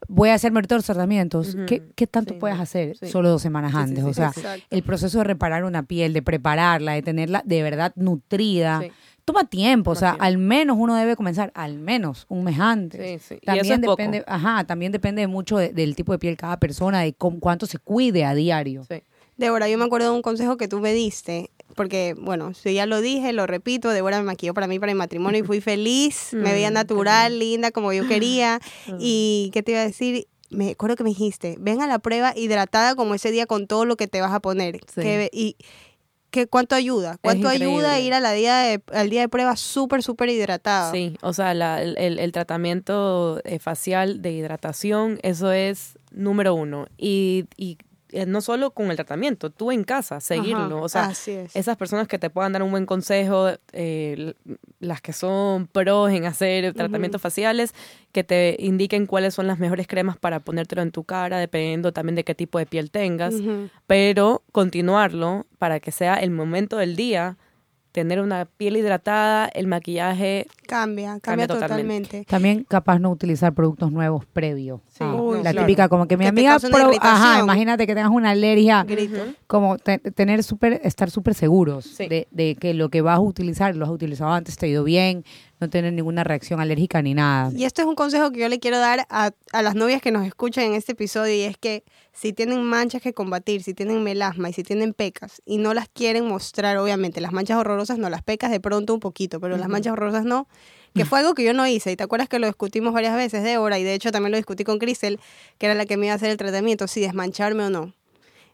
voy 0.08 0.30
a 0.30 0.34
hacerme 0.34 0.62
todos 0.62 0.78
los 0.78 0.86
tratamientos. 0.86 1.56
¿Qué, 1.66 1.82
¿Qué, 1.94 2.06
tanto 2.06 2.38
puedes 2.38 2.58
hacer 2.58 2.96
solo 2.96 3.30
dos 3.30 3.42
semanas 3.42 3.74
antes? 3.74 4.04
o 4.04 4.12
sea, 4.14 4.32
el 4.70 4.82
proceso 4.82 5.18
de 5.18 5.24
reparar 5.24 5.64
una 5.64 5.84
piel, 5.84 6.12
de 6.12 6.22
prepararla, 6.22 6.92
de 6.92 7.02
tenerla 7.02 7.42
de 7.44 7.62
verdad 7.62 7.92
nutrida 7.96 8.82
toma 9.24 9.44
tiempo, 9.44 9.92
o 9.92 9.94
sea, 9.94 10.16
al 10.18 10.38
menos 10.38 10.76
uno 10.78 10.96
debe 10.96 11.16
comenzar 11.16 11.52
al 11.54 11.78
menos 11.78 12.26
un 12.28 12.44
mes 12.44 12.58
antes. 12.58 13.22
Sí, 13.22 13.34
sí. 13.36 13.40
También 13.44 13.80
depende, 13.80 14.24
ajá, 14.26 14.64
también 14.64 14.92
depende 14.92 15.26
mucho 15.26 15.58
del 15.58 15.94
tipo 15.94 16.12
de 16.12 16.18
piel 16.18 16.36
cada 16.36 16.58
persona, 16.58 17.00
de 17.00 17.14
cuánto 17.14 17.66
se 17.66 17.78
cuide 17.78 18.24
a 18.24 18.34
diario. 18.34 18.84
Sí. 18.88 19.02
Débora, 19.36 19.68
yo 19.68 19.78
me 19.78 19.84
acuerdo 19.84 20.10
de 20.10 20.16
un 20.16 20.22
consejo 20.22 20.56
que 20.56 20.68
tú 20.68 20.80
me 20.80 20.92
diste, 20.92 21.50
porque, 21.74 22.14
bueno, 22.18 22.52
si 22.54 22.74
ya 22.74 22.86
lo 22.86 23.00
dije, 23.00 23.32
lo 23.32 23.46
repito, 23.46 23.88
Débora 23.88 24.18
me 24.18 24.24
maquilló 24.24 24.52
para 24.52 24.66
mí, 24.66 24.78
para 24.78 24.92
mi 24.92 24.98
matrimonio, 24.98 25.40
y 25.40 25.42
fui 25.42 25.60
feliz, 25.60 26.32
me 26.32 26.52
veía 26.52 26.70
mm, 26.70 26.74
natural, 26.74 27.38
linda, 27.38 27.70
como 27.70 27.92
yo 27.92 28.06
quería, 28.06 28.60
y, 28.98 29.50
¿qué 29.52 29.62
te 29.62 29.72
iba 29.72 29.80
a 29.80 29.86
decir? 29.86 30.26
Me 30.50 30.72
acuerdo 30.72 30.96
que 30.96 31.04
me 31.04 31.10
dijiste, 31.10 31.56
ven 31.58 31.80
a 31.80 31.86
la 31.86 31.98
prueba 31.98 32.34
hidratada 32.36 32.94
como 32.94 33.14
ese 33.14 33.30
día 33.30 33.46
con 33.46 33.66
todo 33.66 33.86
lo 33.86 33.96
que 33.96 34.06
te 34.06 34.20
vas 34.20 34.32
a 34.32 34.40
poner. 34.40 34.80
Que, 34.94 35.30
y, 35.32 35.56
que 36.32 36.46
cuánto 36.46 36.74
ayuda, 36.74 37.18
cuánto 37.20 37.46
ayuda 37.46 38.00
ir 38.00 38.14
a 38.14 38.20
la 38.20 38.32
día 38.32 38.56
de, 38.56 38.82
al 38.92 39.10
día 39.10 39.20
de 39.20 39.28
prueba 39.28 39.54
súper, 39.54 40.02
súper 40.02 40.30
hidratado. 40.30 40.90
Sí, 40.90 41.16
o 41.20 41.32
sea, 41.34 41.52
el, 41.52 41.96
el, 41.98 42.32
tratamiento 42.32 43.40
eh, 43.44 43.58
facial 43.58 44.22
de 44.22 44.32
hidratación, 44.32 45.18
eso 45.22 45.52
es 45.52 45.98
número 46.10 46.54
uno. 46.54 46.86
Y, 46.96 47.44
y 47.58 47.76
eh, 48.12 48.26
no 48.26 48.40
solo 48.40 48.72
con 48.72 48.90
el 48.90 48.96
tratamiento, 48.96 49.50
tú 49.50 49.72
en 49.72 49.84
casa, 49.84 50.20
seguirlo. 50.20 50.82
o 50.82 50.88
sea, 50.88 51.12
esas 51.54 51.76
personas 51.76 52.08
que 52.08 52.18
te 52.18 52.30
puedan 52.30 52.52
dar 52.52 52.62
un 52.62 52.70
buen 52.70 52.86
consejo, 52.86 53.48
eh, 53.72 54.34
las 54.80 55.00
que 55.00 55.12
son 55.12 55.66
pros 55.66 56.10
en 56.12 56.26
hacer 56.26 56.74
tratamientos 56.74 57.20
faciales, 57.20 57.74
que 58.12 58.22
te 58.22 58.56
indiquen 58.58 59.06
cuáles 59.06 59.34
son 59.34 59.46
las 59.46 59.58
mejores 59.58 59.86
cremas 59.86 60.16
para 60.18 60.40
ponértelo 60.40 60.82
en 60.82 60.92
tu 60.92 61.04
cara, 61.04 61.38
dependiendo 61.38 61.92
también 61.92 62.14
de 62.14 62.24
qué 62.24 62.34
tipo 62.34 62.58
de 62.58 62.66
piel 62.66 62.90
tengas, 62.90 63.34
pero 63.86 64.42
continuarlo 64.52 65.46
para 65.58 65.80
que 65.80 65.90
sea 65.90 66.16
el 66.16 66.30
momento 66.30 66.76
del 66.76 66.96
día 66.96 67.38
tener 67.92 68.20
una 68.20 68.46
piel 68.46 68.76
hidratada, 68.76 69.46
el 69.46 69.66
maquillaje 69.66 70.48
cambia, 70.72 71.20
cambia, 71.20 71.46
totalmente. 71.46 72.24
También 72.24 72.64
capaz 72.64 72.98
no 72.98 73.10
utilizar 73.10 73.52
productos 73.52 73.92
nuevos 73.92 74.24
previo. 74.24 74.80
Sí, 74.88 75.04
la 75.42 75.52
típica 75.52 75.88
como 75.90 76.08
que 76.08 76.16
mi 76.16 76.26
amiga, 76.26 76.56
ajá, 77.00 77.40
imagínate 77.40 77.86
que 77.86 77.94
tengas 77.94 78.10
una 78.10 78.30
alergia, 78.30 78.86
como 79.46 79.76
tener 79.76 80.42
super, 80.42 80.80
estar 80.82 81.10
súper 81.10 81.34
seguros 81.34 81.98
de, 81.98 82.26
de, 82.30 82.56
que 82.56 82.72
lo 82.72 82.88
que 82.88 83.02
vas 83.02 83.18
a 83.18 83.20
utilizar, 83.20 83.76
lo 83.76 83.84
has 83.84 83.90
utilizado 83.90 84.32
antes, 84.32 84.56
te 84.56 84.64
ha 84.64 84.68
ido 84.70 84.82
bien, 84.82 85.24
no 85.60 85.70
tener 85.70 85.92
ninguna 85.92 86.24
reacción 86.24 86.60
alérgica 86.60 87.02
ni 87.02 87.14
nada. 87.14 87.52
Y 87.54 87.64
esto 87.64 87.82
es 87.82 87.88
un 87.88 87.94
consejo 87.94 88.32
que 88.32 88.40
yo 88.40 88.48
le 88.48 88.58
quiero 88.58 88.78
dar 88.78 89.06
a, 89.10 89.30
a, 89.52 89.62
las 89.62 89.74
novias 89.74 90.02
que 90.02 90.10
nos 90.10 90.26
escuchan 90.26 90.64
en 90.64 90.74
este 90.74 90.92
episodio 90.92 91.34
y 91.34 91.42
es 91.42 91.56
que 91.56 91.84
si 92.12 92.32
tienen 92.32 92.62
manchas 92.64 93.00
que 93.00 93.14
combatir, 93.14 93.62
si 93.62 93.72
tienen 93.72 94.02
melasma 94.02 94.50
y 94.50 94.52
si 94.52 94.62
tienen 94.62 94.92
pecas 94.92 95.40
y 95.46 95.58
no 95.58 95.72
las 95.72 95.88
quieren 95.88 96.26
mostrar, 96.26 96.76
obviamente, 96.78 97.20
las 97.20 97.32
manchas 97.32 97.58
horrorosas 97.58 97.98
no, 97.98 98.10
las 98.10 98.22
pecas 98.22 98.50
de 98.50 98.60
pronto 98.60 98.92
un 98.92 99.00
poquito, 99.00 99.40
pero 99.40 99.56
las 99.56 99.68
manchas 99.68 99.92
horrorosas 99.92 100.24
no, 100.24 100.48
que 100.94 101.04
fue 101.04 101.20
algo 101.20 101.34
que 101.34 101.44
yo 101.44 101.54
no 101.54 101.66
hice 101.66 101.92
y 101.92 101.96
te 101.96 102.04
acuerdas 102.04 102.28
que 102.28 102.38
lo 102.38 102.46
discutimos 102.46 102.92
varias 102.92 103.16
veces, 103.16 103.42
Débora, 103.42 103.78
y 103.78 103.84
de 103.84 103.94
hecho 103.94 104.12
también 104.12 104.32
lo 104.32 104.36
discutí 104.36 104.64
con 104.64 104.78
Cristel, 104.78 105.20
que 105.58 105.66
era 105.66 105.74
la 105.74 105.86
que 105.86 105.96
me 105.96 106.06
iba 106.06 106.12
a 106.12 106.16
hacer 106.16 106.30
el 106.30 106.36
tratamiento, 106.36 106.86
si 106.86 107.00
desmancharme 107.00 107.64
o 107.64 107.70
no. 107.70 107.94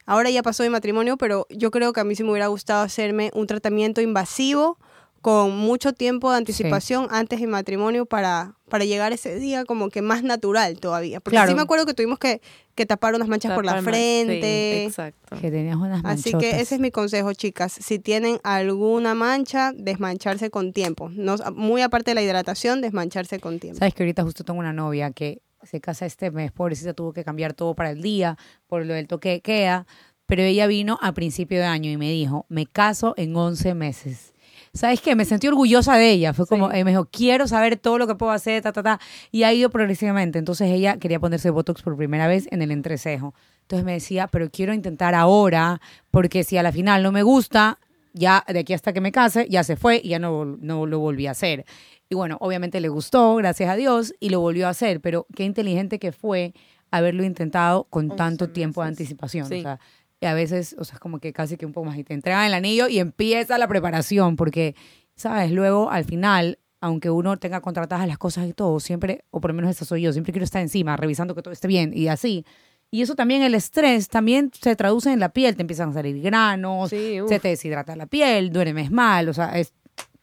Ahora 0.06 0.30
ya 0.30 0.42
pasó 0.42 0.62
mi 0.62 0.70
matrimonio, 0.70 1.16
pero 1.18 1.46
yo 1.50 1.70
creo 1.70 1.92
que 1.92 2.00
a 2.00 2.04
mí 2.04 2.14
sí 2.14 2.22
me 2.22 2.30
hubiera 2.30 2.46
gustado 2.46 2.82
hacerme 2.82 3.30
un 3.34 3.46
tratamiento 3.46 4.00
invasivo 4.00 4.78
con 5.20 5.56
mucho 5.56 5.92
tiempo 5.92 6.30
de 6.30 6.38
anticipación 6.38 7.08
antes 7.10 7.40
del 7.40 7.48
matrimonio 7.48 8.06
para, 8.06 8.54
para 8.68 8.84
llegar 8.84 9.12
ese 9.12 9.36
día 9.38 9.64
como 9.64 9.88
que 9.88 10.02
más 10.02 10.22
natural 10.22 10.78
todavía. 10.78 11.20
Porque 11.20 11.38
sí 11.46 11.54
me 11.54 11.62
acuerdo 11.62 11.86
que 11.86 11.94
tuvimos 11.94 12.18
que, 12.18 12.40
que 12.74 12.86
tapar 12.86 13.14
unas 13.14 13.28
manchas 13.28 13.52
por 13.54 13.64
la 13.64 13.82
frente. 13.82 14.84
exacto. 14.84 15.36
Que 15.40 15.50
tenías 15.50 15.76
unas 15.76 16.04
Así 16.04 16.32
que 16.34 16.60
ese 16.60 16.76
es 16.76 16.80
mi 16.80 16.90
consejo, 16.90 17.32
chicas. 17.32 17.72
Si 17.72 17.98
tienen 17.98 18.38
alguna 18.44 19.14
mancha, 19.14 19.72
desmancharse 19.74 20.50
con 20.50 20.72
tiempo. 20.72 21.10
No, 21.12 21.36
muy 21.54 21.82
aparte 21.82 22.12
de 22.12 22.14
la 22.14 22.22
hidratación, 22.22 22.80
desmancharse 22.80 23.40
con 23.40 23.58
tiempo. 23.58 23.78
Sabes 23.78 23.94
que 23.94 24.04
ahorita 24.04 24.22
justo 24.22 24.44
tengo 24.44 24.60
una 24.60 24.72
novia 24.72 25.10
que 25.10 25.42
se 25.64 25.80
casa 25.80 26.06
este 26.06 26.30
mes, 26.30 26.52
pobrecita, 26.52 26.94
tuvo 26.94 27.12
que 27.12 27.24
cambiar 27.24 27.52
todo 27.52 27.74
para 27.74 27.90
el 27.90 28.00
día 28.00 28.38
por 28.68 28.86
lo 28.86 28.94
del 28.94 29.08
toque 29.08 29.30
de 29.30 29.40
queda, 29.40 29.86
pero 30.26 30.42
ella 30.42 30.66
vino 30.66 30.98
a 31.02 31.12
principio 31.12 31.58
de 31.58 31.64
año 31.64 31.90
y 31.90 31.96
me 31.96 32.10
dijo, 32.10 32.46
me 32.48 32.66
caso 32.66 33.14
en 33.16 33.34
11 33.34 33.74
meses. 33.74 34.34
¿Sabes 34.72 35.00
qué? 35.00 35.14
Me 35.14 35.24
sentí 35.24 35.48
orgullosa 35.48 35.96
de 35.96 36.10
ella. 36.10 36.32
Fue 36.32 36.46
como, 36.46 36.70
eh, 36.72 36.84
me 36.84 36.90
dijo, 36.90 37.06
quiero 37.10 37.46
saber 37.48 37.76
todo 37.76 37.98
lo 37.98 38.06
que 38.06 38.14
puedo 38.14 38.32
hacer, 38.32 38.62
ta, 38.62 38.72
ta, 38.72 38.82
ta. 38.82 39.00
Y 39.30 39.42
ha 39.42 39.52
ido 39.52 39.70
progresivamente. 39.70 40.38
Entonces 40.38 40.70
ella 40.70 40.98
quería 40.98 41.20
ponerse 41.20 41.50
Botox 41.50 41.82
por 41.82 41.96
primera 41.96 42.28
vez 42.28 42.48
en 42.50 42.62
el 42.62 42.70
entrecejo. 42.70 43.34
Entonces 43.62 43.84
me 43.84 43.92
decía, 43.92 44.28
pero 44.28 44.50
quiero 44.50 44.72
intentar 44.72 45.14
ahora, 45.14 45.80
porque 46.10 46.42
si 46.44 46.56
a 46.56 46.62
la 46.62 46.72
final 46.72 47.02
no 47.02 47.12
me 47.12 47.22
gusta, 47.22 47.78
ya 48.14 48.44
de 48.48 48.60
aquí 48.60 48.72
hasta 48.72 48.92
que 48.92 49.00
me 49.00 49.12
case, 49.12 49.46
ya 49.48 49.62
se 49.62 49.76
fue 49.76 50.00
y 50.02 50.08
ya 50.08 50.18
no, 50.18 50.44
no 50.44 50.86
lo 50.86 50.98
volví 50.98 51.26
a 51.26 51.32
hacer. 51.32 51.66
Y 52.08 52.14
bueno, 52.14 52.38
obviamente 52.40 52.80
le 52.80 52.88
gustó, 52.88 53.36
gracias 53.36 53.68
a 53.68 53.76
Dios, 53.76 54.14
y 54.20 54.30
lo 54.30 54.40
volvió 54.40 54.66
a 54.66 54.70
hacer, 54.70 55.00
pero 55.00 55.26
qué 55.34 55.44
inteligente 55.44 55.98
que 55.98 56.12
fue 56.12 56.54
haberlo 56.90 57.22
intentado 57.24 57.84
con 57.84 58.16
tanto 58.16 58.48
tiempo 58.48 58.82
de 58.82 58.88
anticipación. 58.88 59.44
O 59.44 59.48
sea, 59.48 59.78
y 60.20 60.26
a 60.26 60.34
veces, 60.34 60.74
o 60.78 60.84
sea, 60.84 60.94
es 60.94 61.00
como 61.00 61.20
que 61.20 61.32
casi 61.32 61.56
que 61.56 61.66
un 61.66 61.72
poco 61.72 61.86
más 61.86 61.98
y 61.98 62.04
te 62.04 62.14
entregan 62.14 62.44
el 62.44 62.54
anillo 62.54 62.88
y 62.88 62.98
empieza 62.98 63.58
la 63.58 63.68
preparación, 63.68 64.36
porque, 64.36 64.74
¿sabes? 65.14 65.52
Luego, 65.52 65.90
al 65.90 66.04
final, 66.04 66.58
aunque 66.80 67.10
uno 67.10 67.36
tenga 67.36 67.60
contratadas 67.60 68.06
las 68.08 68.18
cosas 68.18 68.48
y 68.48 68.52
todo, 68.52 68.80
siempre, 68.80 69.24
o 69.30 69.40
por 69.40 69.50
lo 69.50 69.54
menos 69.54 69.70
eso 69.70 69.84
soy 69.84 70.02
yo, 70.02 70.12
siempre 70.12 70.32
quiero 70.32 70.44
estar 70.44 70.62
encima, 70.62 70.96
revisando 70.96 71.34
que 71.34 71.42
todo 71.42 71.52
esté 71.52 71.68
bien 71.68 71.92
y 71.94 72.08
así. 72.08 72.44
Y 72.90 73.02
eso 73.02 73.14
también, 73.14 73.42
el 73.42 73.54
estrés, 73.54 74.08
también 74.08 74.50
se 74.58 74.74
traduce 74.74 75.12
en 75.12 75.20
la 75.20 75.28
piel, 75.28 75.54
te 75.56 75.62
empiezan 75.62 75.90
a 75.90 75.92
salir 75.92 76.20
granos, 76.22 76.90
se 76.90 77.40
te 77.40 77.48
deshidrata 77.48 77.94
la 77.94 78.06
piel, 78.06 78.50
duermes 78.50 78.90
mal, 78.90 79.28
o 79.28 79.34
sea, 79.34 79.58
es 79.58 79.74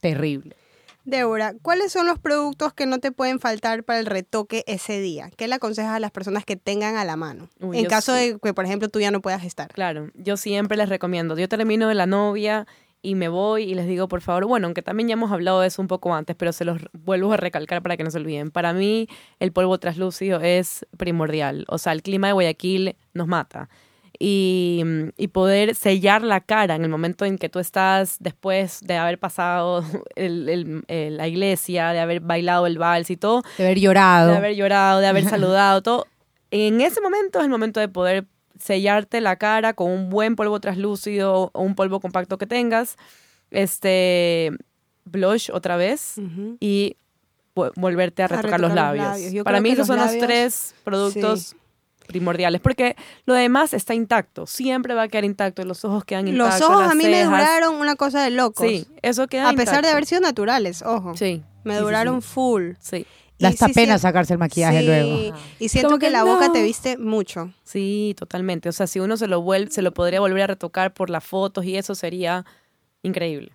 terrible. 0.01 0.55
Débora, 1.05 1.53
¿cuáles 1.61 1.91
son 1.91 2.07
los 2.07 2.17
productos 2.17 2.73
que 2.73 2.87
no 2.87 2.99
te 2.99 3.11
pueden 3.11 3.39
faltar 3.39 3.83
para 3.83 3.99
el 3.99 4.07
retoque 4.07 4.63
ese 4.65 4.99
día? 4.99 5.29
¿Qué 5.37 5.47
le 5.47 5.55
aconsejas 5.55 5.93
a 5.93 5.99
las 5.99 6.11
personas 6.11 6.45
que 6.45 6.55
tengan 6.55 6.97
a 6.97 7.05
la 7.05 7.15
mano? 7.15 7.47
en 7.59 7.85
caso 7.85 8.11
de 8.11 8.39
que, 8.41 8.53
por 8.53 8.65
ejemplo, 8.65 8.89
tú 8.89 8.99
ya 8.99 9.11
no 9.11 9.21
puedas 9.21 9.43
estar. 9.43 9.71
Claro, 9.71 10.09
yo 10.15 10.35
siempre 10.35 10.77
les 10.77 10.89
recomiendo. 10.89 11.37
Yo 11.37 11.47
termino 11.47 11.87
de 11.87 11.93
la 11.93 12.07
novia 12.07 12.65
y 13.03 13.13
me 13.13 13.29
voy 13.29 13.65
y 13.65 13.75
les 13.75 13.87
digo, 13.87 14.07
por 14.07 14.21
favor, 14.21 14.45
bueno, 14.45 14.65
aunque 14.65 14.81
también 14.81 15.07
ya 15.07 15.13
hemos 15.13 15.31
hablado 15.31 15.61
de 15.61 15.67
eso 15.67 15.79
un 15.79 15.87
poco 15.87 16.15
antes, 16.15 16.35
pero 16.35 16.51
se 16.51 16.65
los 16.65 16.81
vuelvo 16.91 17.33
a 17.33 17.37
recalcar 17.37 17.83
para 17.83 17.97
que 17.97 18.03
no 18.03 18.09
se 18.09 18.17
olviden. 18.17 18.49
Para 18.49 18.73
mí, 18.73 19.07
el 19.39 19.51
polvo 19.51 19.77
traslúcido 19.77 20.41
es 20.41 20.87
primordial. 20.97 21.65
O 21.67 21.77
sea, 21.77 21.93
el 21.93 22.01
clima 22.01 22.27
de 22.27 22.33
Guayaquil 22.33 22.95
nos 23.13 23.27
mata. 23.27 23.69
Mm, 24.19 25.09
y, 25.17 25.27
poder 25.27 25.75
sellar 25.75 26.23
la 26.23 26.39
cara 26.39 26.75
en 26.75 26.83
el 26.83 26.89
momento 26.89 27.25
en 27.25 27.37
que 27.37 27.49
tú 27.49 27.59
estás 27.59 28.17
después 28.19 28.79
de 28.81 28.97
haber 28.97 29.19
pasado 29.19 29.83
la 30.15 31.27
iglesia, 31.27 31.91
de 31.91 31.99
haber 31.99 32.21
bailado 32.21 32.67
el 32.67 32.77
vals 32.77 33.09
y 33.09 33.17
todo. 33.17 33.43
De 33.57 33.65
haber 33.65 33.79
llorado. 33.79 34.31
De 34.31 34.37
haber 34.37 34.55
llorado, 34.55 34.99
de 34.99 35.07
haber 35.07 35.25
saludado, 35.29 35.81
todo. 35.81 36.07
En 36.51 36.81
ese 36.81 37.01
momento 37.01 37.39
es 37.39 37.45
el 37.45 37.51
momento 37.51 37.79
de 37.79 37.89
poder 37.89 38.25
sellarte 38.59 39.19
la 39.19 39.35
cara 39.35 39.73
con 39.73 39.91
un 39.91 40.09
buen 40.09 40.35
polvo 40.35 40.59
translúcido 40.61 41.51
o 41.53 41.61
un 41.61 41.75
polvo 41.75 41.99
compacto 41.99 42.37
que 42.37 42.47
tengas. 42.47 42.95
Este 43.51 44.51
blush 45.03 45.51
otra 45.51 45.75
vez 45.75 46.15
y 46.59 46.97
volverte 47.53 48.23
a 48.23 48.27
retocar 48.27 48.59
los 48.59 48.73
labios. 48.73 49.43
Para 49.43 49.59
mí 49.59 49.71
esos 49.71 49.87
son 49.87 49.97
los 49.97 50.17
tres 50.17 50.73
productos 50.83 51.55
primordiales, 52.07 52.61
porque 52.61 52.95
lo 53.25 53.33
demás 53.33 53.73
está 53.73 53.93
intacto, 53.93 54.47
siempre 54.47 54.93
va 54.93 55.03
a 55.03 55.07
quedar 55.07 55.25
intacto, 55.25 55.63
los 55.63 55.85
ojos 55.85 56.05
quedan 56.05 56.27
intactos. 56.27 56.59
Los 56.59 56.69
ojos 56.69 56.91
a 56.91 56.95
mí 56.95 57.05
me 57.05 57.23
duraron 57.23 57.75
una 57.75 57.95
cosa 57.95 58.23
de 58.23 58.31
locos. 58.31 58.67
Sí, 58.67 58.87
eso 59.01 59.27
queda 59.27 59.49
A 59.49 59.53
pesar 59.53 59.83
de 59.83 59.91
haber 59.91 60.05
sido 60.05 60.21
naturales, 60.21 60.81
ojo. 60.81 61.15
Sí. 61.15 61.43
Me 61.63 61.77
duraron 61.77 62.21
full. 62.21 62.73
Sí. 62.79 63.05
Da 63.37 63.49
hasta 63.49 63.67
pena 63.69 63.97
sacarse 63.97 64.33
el 64.33 64.39
maquillaje 64.39 64.81
luego. 64.83 65.35
Y 65.59 65.69
siento 65.69 65.99
que, 65.99 66.09
la 66.09 66.23
boca 66.23 66.51
te 66.51 66.63
viste 66.63 66.97
mucho. 66.97 67.51
Sí, 67.63 68.15
totalmente. 68.17 68.69
O 68.69 68.71
sea, 68.71 68.87
si 68.87 68.99
uno 68.99 69.17
se 69.17 69.27
lo 69.27 69.41
vuelve, 69.41 69.71
se 69.71 69.81
lo 69.81 69.93
podría 69.93 70.19
volver 70.19 70.43
a 70.43 70.47
retocar 70.47 70.93
por 70.93 71.09
las 71.09 71.23
fotos 71.23 71.65
y 71.65 71.75
eso 71.75 71.95
sería 71.95 72.45
increíble. 73.01 73.51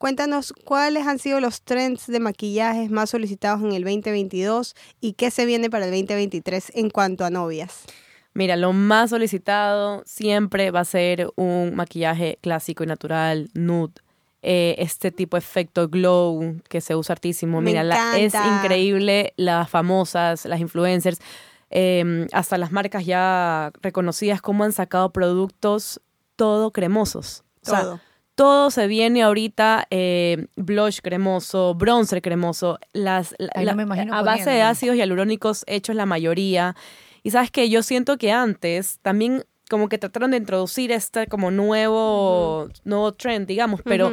Cuéntanos 0.00 0.54
cuáles 0.64 1.06
han 1.06 1.18
sido 1.18 1.40
los 1.40 1.60
trends 1.60 2.06
de 2.06 2.20
maquillajes 2.20 2.90
más 2.90 3.10
solicitados 3.10 3.60
en 3.60 3.72
el 3.72 3.84
2022 3.84 4.74
y 4.98 5.12
qué 5.12 5.30
se 5.30 5.44
viene 5.44 5.68
para 5.68 5.84
el 5.84 5.90
2023 5.90 6.72
en 6.74 6.88
cuanto 6.88 7.22
a 7.26 7.28
novias. 7.28 7.84
Mira, 8.32 8.56
lo 8.56 8.72
más 8.72 9.10
solicitado 9.10 10.02
siempre 10.06 10.70
va 10.70 10.80
a 10.80 10.84
ser 10.86 11.28
un 11.36 11.74
maquillaje 11.74 12.38
clásico 12.40 12.82
y 12.82 12.86
natural, 12.86 13.50
nude. 13.52 13.92
Eh, 14.40 14.74
este 14.78 15.10
tipo 15.10 15.36
de 15.36 15.40
efecto 15.40 15.86
glow 15.90 16.56
que 16.70 16.80
se 16.80 16.96
usa 16.96 17.12
hartísimo. 17.12 17.60
Mira, 17.60 17.82
es 18.16 18.32
increíble 18.34 19.34
las 19.36 19.68
famosas, 19.68 20.46
las 20.46 20.60
influencers, 20.60 21.18
em, 21.68 22.26
hasta 22.32 22.56
las 22.56 22.72
marcas 22.72 23.04
ya 23.04 23.70
reconocidas, 23.82 24.40
cómo 24.40 24.64
han 24.64 24.72
sacado 24.72 25.12
productos 25.12 26.00
todo 26.36 26.70
cremosos. 26.70 27.44
Todo 27.62 28.00
todo 28.40 28.70
se 28.70 28.86
viene 28.86 29.22
ahorita 29.22 29.86
eh, 29.90 30.46
blush 30.56 31.00
cremoso, 31.02 31.74
bronzer 31.74 32.22
cremoso, 32.22 32.78
las 32.94 33.34
a 33.38 34.22
base 34.22 34.48
de 34.48 34.62
ácidos 34.62 34.96
hialurónicos 34.96 35.62
hechos 35.66 35.94
la 35.94 36.06
mayoría. 36.06 36.74
Y 37.22 37.32
sabes 37.32 37.50
que 37.50 37.68
yo 37.68 37.82
siento 37.82 38.16
que 38.16 38.32
antes 38.32 38.98
también 39.02 39.44
como 39.68 39.90
que 39.90 39.98
trataron 39.98 40.30
de 40.30 40.38
introducir 40.38 40.90
este 40.90 41.26
como 41.26 41.50
nuevo, 41.50 42.70
nuevo 42.84 43.12
trend, 43.12 43.46
digamos, 43.46 43.82
pero 43.84 44.10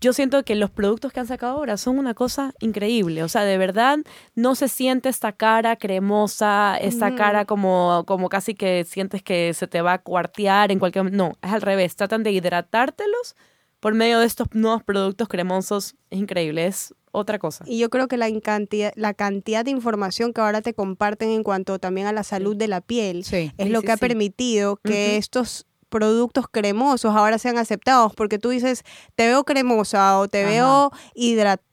yo 0.00 0.12
siento 0.12 0.44
que 0.44 0.54
los 0.54 0.70
productos 0.70 1.12
que 1.12 1.18
han 1.18 1.26
sacado 1.26 1.56
ahora 1.56 1.76
son 1.76 1.98
una 1.98 2.14
cosa 2.14 2.54
increíble. 2.60 3.24
O 3.24 3.28
sea, 3.28 3.42
de 3.42 3.58
verdad 3.58 3.98
no 4.36 4.54
se 4.54 4.68
siente 4.68 5.08
esta 5.08 5.32
cara 5.32 5.74
cremosa, 5.74 6.76
esta 6.80 7.16
cara 7.16 7.46
como, 7.46 8.04
como 8.06 8.28
casi 8.28 8.54
que 8.54 8.84
sientes 8.84 9.24
que 9.24 9.52
se 9.54 9.66
te 9.66 9.82
va 9.82 9.94
a 9.94 10.02
cuartear 10.02 10.70
en 10.70 10.78
cualquier 10.78 11.02
momento. 11.02 11.24
No, 11.24 11.36
es 11.42 11.52
al 11.52 11.62
revés. 11.62 11.96
Tratan 11.96 12.22
de 12.22 12.30
hidratártelos 12.30 13.34
por 13.80 13.94
medio 13.94 14.20
de 14.20 14.26
estos 14.26 14.48
nuevos 14.52 14.82
productos 14.82 15.28
cremosos 15.28 15.94
es 16.10 16.18
increíble, 16.18 16.66
es 16.66 16.94
otra 17.12 17.38
cosa. 17.38 17.64
Y 17.66 17.78
yo 17.78 17.88
creo 17.88 18.08
que 18.08 18.16
la 18.16 18.28
cantidad, 18.40 18.92
la 18.94 19.14
cantidad 19.14 19.64
de 19.64 19.70
información 19.70 20.32
que 20.32 20.40
ahora 20.40 20.60
te 20.60 20.74
comparten 20.74 21.30
en 21.30 21.42
cuanto 21.42 21.78
también 21.78 22.06
a 22.06 22.12
la 22.12 22.22
salud 22.22 22.56
de 22.56 22.68
la 22.68 22.80
piel 22.80 23.24
es 23.30 23.70
lo 23.70 23.82
que 23.82 23.92
ha 23.92 23.96
permitido 23.96 24.76
que 24.76 25.16
estos 25.16 25.66
productos 25.88 26.46
cremosos 26.50 27.14
ahora 27.14 27.38
sean 27.38 27.58
aceptados 27.58 28.14
porque 28.14 28.38
tú 28.38 28.50
dices 28.50 28.82
te 29.14 29.26
veo 29.26 29.44
cremosa 29.44 30.18
o 30.18 30.28
te 30.28 30.44
veo 30.44 30.90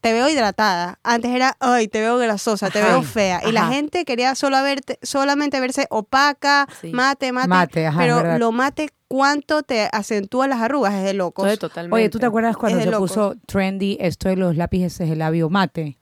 te 0.02 0.14
veo 0.14 0.30
hidratada 0.30 1.00
antes 1.04 1.32
era 1.32 1.56
ay 1.60 1.88
te 1.88 2.00
veo 2.00 2.18
grasosa 2.18 2.70
te 2.70 2.82
veo 2.82 3.02
fea 3.04 3.42
y 3.48 3.52
la 3.52 3.68
gente 3.68 4.06
quería 4.06 4.36
solo 4.36 4.62
verte 4.62 5.00
solamente 5.02 5.60
verse 5.60 5.88
opaca 5.90 6.68
mate 6.92 7.32
mate, 7.32 7.48
pero 7.98 8.38
lo 8.38 8.52
mate 8.52 8.90
cuánto 9.08 9.64
te 9.64 9.90
acentúa 9.92 10.48
las 10.48 10.60
arrugas 10.62 10.94
es 10.96 11.04
de 11.04 11.14
locos. 11.14 11.46
Oye 11.92 12.10
tú 12.10 12.20
te 12.20 12.26
acuerdas 12.26 12.56
cuando 12.58 12.80
se 12.80 12.92
puso 12.98 13.36
trendy 13.46 13.98
esto 14.00 14.30
de 14.30 14.36
los 14.36 14.56
lápices 14.58 14.98
de 15.10 15.16
labio 15.16 15.50
mate 15.50 15.98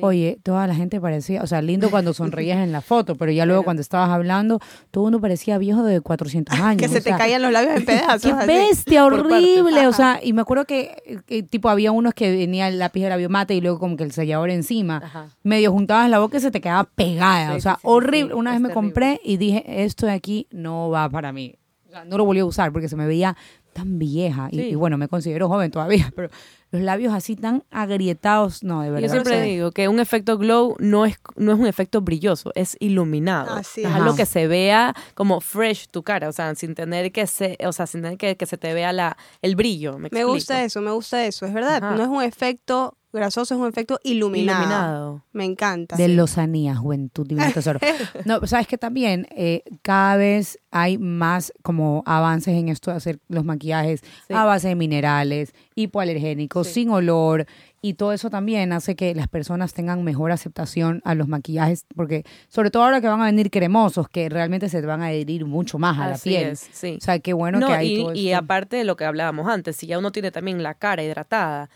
Oye, 0.00 0.38
toda 0.42 0.66
la 0.66 0.74
gente 0.74 1.00
parecía, 1.00 1.42
o 1.42 1.46
sea, 1.46 1.62
lindo 1.62 1.90
cuando 1.90 2.12
sonreías 2.12 2.58
en 2.58 2.72
la 2.72 2.80
foto, 2.80 3.14
pero 3.14 3.30
ya 3.32 3.46
luego 3.46 3.62
cuando 3.62 3.80
estabas 3.82 4.10
hablando, 4.10 4.60
todo 4.90 5.04
uno 5.04 5.20
parecía 5.20 5.58
viejo 5.58 5.82
de 5.82 6.00
400 6.00 6.54
años. 6.60 6.80
que 6.82 6.88
se 6.88 7.00
te 7.00 7.10
caían 7.16 7.42
los 7.42 7.52
labios 7.52 7.76
en 7.76 7.84
pedazos. 7.86 8.22
¡Qué 8.22 8.46
bestia, 8.46 9.04
horrible! 9.04 9.86
O 9.86 9.92
sea, 9.92 10.20
y 10.22 10.32
me 10.32 10.42
acuerdo 10.42 10.64
que, 10.64 11.20
tipo, 11.50 11.68
había 11.68 11.92
unos 11.92 12.14
que 12.14 12.30
venía 12.34 12.68
el 12.68 12.78
lápiz 12.78 13.02
de 13.02 13.08
la 13.10 13.16
biomate 13.16 13.54
y 13.54 13.60
luego 13.60 13.78
como 13.78 13.96
que 13.96 14.04
el 14.04 14.12
sellador 14.12 14.50
encima. 14.50 15.30
Medio 15.42 15.72
juntabas 15.72 16.10
la 16.10 16.18
boca 16.18 16.38
y 16.38 16.40
se 16.40 16.50
te 16.50 16.60
quedaba 16.60 16.84
pegada. 16.84 17.54
o 17.54 17.60
sea, 17.60 17.78
horrible. 17.82 18.34
Una 18.34 18.52
vez 18.52 18.60
me 18.60 18.70
compré 18.70 19.20
y 19.24 19.36
dije, 19.36 19.84
esto 19.84 20.06
de 20.06 20.12
aquí 20.12 20.46
no 20.50 20.90
va 20.90 21.08
para 21.08 21.32
mí. 21.32 21.54
O 21.88 21.92
sea, 21.92 22.04
no 22.04 22.18
lo 22.18 22.24
volví 22.24 22.38
a 22.40 22.44
usar 22.44 22.70
porque 22.72 22.88
se 22.88 22.94
me 22.94 23.04
veía 23.04 23.36
tan 23.72 23.98
vieja. 23.98 24.48
Y, 24.50 24.74
bueno, 24.74 24.98
me 24.98 25.08
considero 25.08 25.48
joven 25.48 25.70
todavía, 25.70 26.10
pero 26.16 26.28
los 26.70 26.82
labios 26.82 27.12
así 27.12 27.34
tan 27.36 27.64
agrietados, 27.70 28.62
no, 28.62 28.82
de 28.82 28.90
verdad. 28.90 29.08
Yo 29.08 29.12
siempre 29.12 29.42
digo 29.42 29.72
que 29.72 29.88
un 29.88 29.98
efecto 29.98 30.38
glow 30.38 30.76
no 30.78 31.04
es, 31.04 31.16
no 31.36 31.52
es 31.52 31.58
un 31.58 31.66
efecto 31.66 32.00
brilloso, 32.00 32.52
es 32.54 32.76
iluminado. 32.78 33.54
Así 33.54 33.82
es 33.82 33.88
algo 33.88 34.14
que 34.14 34.26
se 34.26 34.46
vea 34.46 34.94
como 35.14 35.40
fresh 35.40 35.88
tu 35.88 36.02
cara, 36.02 36.28
o 36.28 36.32
sea, 36.32 36.54
sin 36.54 36.74
tener 36.74 37.10
que 37.10 37.26
se, 37.26 37.58
o 37.66 37.72
sea, 37.72 37.86
sin 37.86 38.02
tener 38.02 38.18
que, 38.18 38.36
que 38.36 38.46
se 38.46 38.56
te 38.56 38.72
vea 38.72 38.92
la, 38.92 39.16
el 39.42 39.56
brillo. 39.56 39.98
Me, 39.98 40.24
gusta 40.24 40.62
eso, 40.62 40.80
me 40.80 40.92
gusta 40.92 41.24
eso, 41.26 41.46
es 41.46 41.52
verdad. 41.52 41.96
No 41.96 42.02
es 42.02 42.08
un 42.08 42.22
efecto 42.22 42.96
grasoso, 43.12 43.54
es 43.54 43.60
un 43.60 43.68
efecto 43.68 43.98
iluminado. 44.04 45.24
Me 45.32 45.44
encanta. 45.44 45.96
De 45.96 46.08
lozanía, 46.08 46.76
juventud, 46.76 47.26
divino 47.26 47.50
tesoro. 47.54 47.80
no, 48.24 48.46
sabes 48.46 48.66
que 48.66 48.78
también 48.78 49.26
eh, 49.30 49.62
cada 49.82 50.16
vez 50.16 50.58
hay 50.70 50.98
más 50.98 51.52
como 51.62 52.02
avances 52.06 52.54
en 52.54 52.68
esto 52.68 52.90
de 52.90 52.96
hacer 52.96 53.20
los 53.28 53.44
maquillajes 53.60 54.02
a 54.30 54.44
base 54.44 54.68
de 54.68 54.74
minerales, 54.74 55.52
hipoalergénicos, 55.74 56.66
sin 56.66 56.90
olor. 56.90 57.46
Y 57.82 57.94
todo 57.94 58.12
eso 58.12 58.28
también 58.28 58.72
hace 58.72 58.94
que 58.94 59.14
las 59.14 59.28
personas 59.28 59.72
tengan 59.72 60.04
mejor 60.04 60.32
aceptación 60.32 61.00
a 61.04 61.14
los 61.14 61.28
maquillajes, 61.28 61.86
porque 61.96 62.24
sobre 62.48 62.70
todo 62.70 62.84
ahora 62.84 63.00
que 63.00 63.06
van 63.06 63.22
a 63.22 63.26
venir 63.26 63.50
cremosos, 63.50 64.08
que 64.08 64.28
realmente 64.28 64.68
se 64.68 64.82
van 64.82 65.02
a 65.02 65.06
adherir 65.06 65.46
mucho 65.46 65.78
más 65.78 65.98
a 65.98 66.08
la 66.08 66.18
piel. 66.18 66.56
sí. 66.56 66.98
O 66.98 67.00
sea, 67.00 67.18
qué 67.20 67.32
bueno 67.32 67.58
que 67.66 67.72
hay 67.72 67.94
y, 67.94 68.02
todo 68.02 68.14
Y 68.14 68.32
aparte 68.32 68.76
de 68.76 68.84
lo 68.84 68.96
que 68.96 69.04
hablábamos 69.04 69.48
antes, 69.48 69.76
si 69.76 69.86
ya 69.86 69.98
uno 69.98 70.12
tiene 70.12 70.30
también 70.30 70.62
la 70.62 70.74
cara 70.74 71.02
hidratada, 71.02 71.70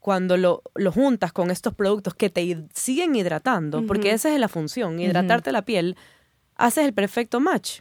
cuando 0.00 0.36
lo, 0.36 0.62
lo, 0.74 0.92
juntas 0.92 1.32
con 1.32 1.50
estos 1.50 1.72
productos 1.72 2.14
que 2.14 2.30
te 2.30 2.66
siguen 2.74 3.14
hidratando, 3.14 3.86
porque 3.86 4.10
esa 4.10 4.34
es 4.34 4.38
la 4.38 4.48
función, 4.48 5.00
hidratarte 5.00 5.50
la 5.50 5.62
piel, 5.62 5.96
haces 6.56 6.84
el 6.84 6.94
perfecto 6.94 7.40
match. 7.40 7.80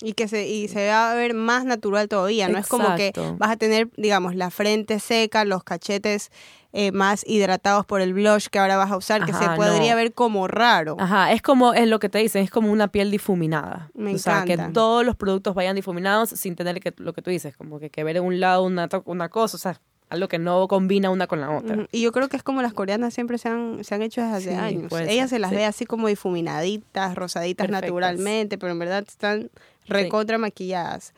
Y 0.00 0.12
que 0.14 0.28
se, 0.28 0.46
y 0.46 0.68
se 0.68 0.88
va 0.88 1.12
a 1.12 1.14
ver 1.14 1.34
más 1.34 1.64
natural 1.64 2.08
todavía, 2.08 2.48
no 2.48 2.58
es 2.58 2.66
como 2.66 2.94
que 2.96 3.12
vas 3.38 3.50
a 3.50 3.56
tener, 3.56 3.88
digamos, 3.96 4.34
la 4.34 4.50
frente 4.50 5.00
seca, 5.00 5.44
los 5.44 5.64
cachetes 5.64 6.30
eh, 6.76 6.90
más 6.90 7.24
hidratados 7.26 7.86
por 7.86 8.00
el 8.00 8.14
blush 8.14 8.48
que 8.48 8.58
ahora 8.58 8.76
vas 8.76 8.90
a 8.90 8.96
usar, 8.96 9.24
que 9.24 9.32
se 9.32 9.48
podría 9.50 9.94
ver 9.94 10.12
como 10.12 10.48
raro. 10.48 10.96
Ajá, 10.98 11.32
es 11.32 11.40
como, 11.40 11.72
es 11.72 11.86
lo 11.88 12.00
que 12.00 12.08
te 12.08 12.18
dicen, 12.18 12.42
es 12.42 12.50
como 12.50 12.72
una 12.72 12.88
piel 12.88 13.10
difuminada. 13.10 13.90
Me 13.94 14.14
o 14.14 14.18
sea, 14.18 14.44
que 14.44 14.58
todos 14.72 15.06
los 15.06 15.14
productos 15.14 15.54
vayan 15.54 15.76
difuminados 15.76 16.30
sin 16.30 16.56
tener 16.56 16.80
que, 16.80 16.92
lo 16.96 17.12
que 17.12 17.22
tú 17.22 17.30
dices, 17.30 17.56
como 17.56 17.78
que, 17.78 17.90
que 17.90 18.02
ver 18.02 18.16
en 18.16 18.24
un 18.24 18.40
lado 18.40 18.64
una, 18.64 18.88
una 19.04 19.28
cosa, 19.28 19.56
o 19.56 19.60
sea, 19.60 19.80
algo 20.10 20.28
que 20.28 20.38
no 20.38 20.68
combina 20.68 21.10
una 21.10 21.26
con 21.26 21.40
la 21.40 21.50
otra. 21.50 21.86
Y 21.90 22.02
yo 22.02 22.12
creo 22.12 22.28
que 22.28 22.36
es 22.36 22.42
como 22.42 22.62
las 22.62 22.72
coreanas 22.72 23.14
siempre 23.14 23.38
se 23.38 23.48
han, 23.48 23.82
se 23.84 23.94
han 23.94 24.02
hecho 24.02 24.22
desde 24.22 24.36
hace 24.36 24.56
años. 24.56 24.92
Ellas 24.92 25.30
se 25.30 25.38
las 25.38 25.50
ve 25.50 25.64
así 25.64 25.86
como 25.86 26.08
difuminaditas, 26.08 27.14
rosaditas 27.14 27.68
naturalmente, 27.68 28.58
pero 28.58 28.72
en 28.72 28.78
verdad 28.78 29.04
están 29.06 29.50
recontra 29.86 30.38
maquilladas. 30.38 31.14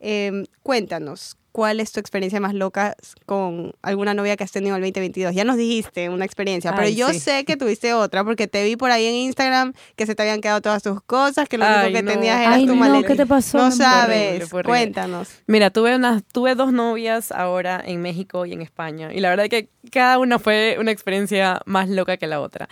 Em, 0.00 0.44
cuéntanos, 0.62 1.36
¿cuál 1.52 1.80
es 1.80 1.92
tu 1.92 2.00
experiencia 2.00 2.40
más 2.40 2.54
loca 2.54 2.96
con 3.26 3.72
alguna 3.82 4.14
novia 4.14 4.36
que 4.36 4.44
has 4.44 4.52
tenido 4.52 4.76
en 4.76 4.84
el 4.84 4.90
2022? 4.90 5.34
Ya 5.34 5.44
nos 5.44 5.56
dijiste 5.56 6.08
una 6.08 6.24
experiencia, 6.24 6.74
pero 6.74 6.88
yo 6.88 7.12
sé 7.12 7.44
que 7.44 7.56
tuviste 7.56 7.92
otra 7.94 8.24
porque 8.24 8.46
te 8.46 8.64
vi 8.64 8.76
por 8.76 8.90
ahí 8.90 9.06
en 9.06 9.14
Instagram 9.14 9.72
que 9.96 10.06
se 10.06 10.14
te 10.14 10.22
habían 10.22 10.40
quedado 10.40 10.60
todas 10.60 10.82
tus 10.82 11.00
cosas, 11.02 11.48
que 11.48 11.58
lo 11.58 11.66
único 11.66 11.92
que 11.92 12.02
tenías 12.02 12.40
era 12.40 12.58
tu 12.58 12.74
maleta. 12.74 13.08
¿Qué 13.08 13.16
te 13.16 13.26
pasó? 13.26 13.58
No 13.58 13.70
sabes, 13.70 14.48
cuéntanos. 14.64 15.28
Mira, 15.46 15.70
tuve, 15.70 15.96
unas, 15.96 16.22
tuve 16.24 16.54
dos 16.54 16.72
novias 16.72 17.32
ahora 17.32 17.82
en 17.84 18.02
México 18.02 18.46
y 18.46 18.52
en 18.52 18.62
España 18.62 19.12
y 19.12 19.20
la 19.20 19.30
verdad 19.30 19.46
es 19.46 19.50
que 19.50 19.68
cada 19.90 20.18
una 20.18 20.38
fue 20.38 20.76
una 20.78 20.90
experiencia 20.90 21.60
más 21.64 21.88
loca 21.88 22.16
que 22.16 22.26
la 22.26 22.40
otra 22.40 22.68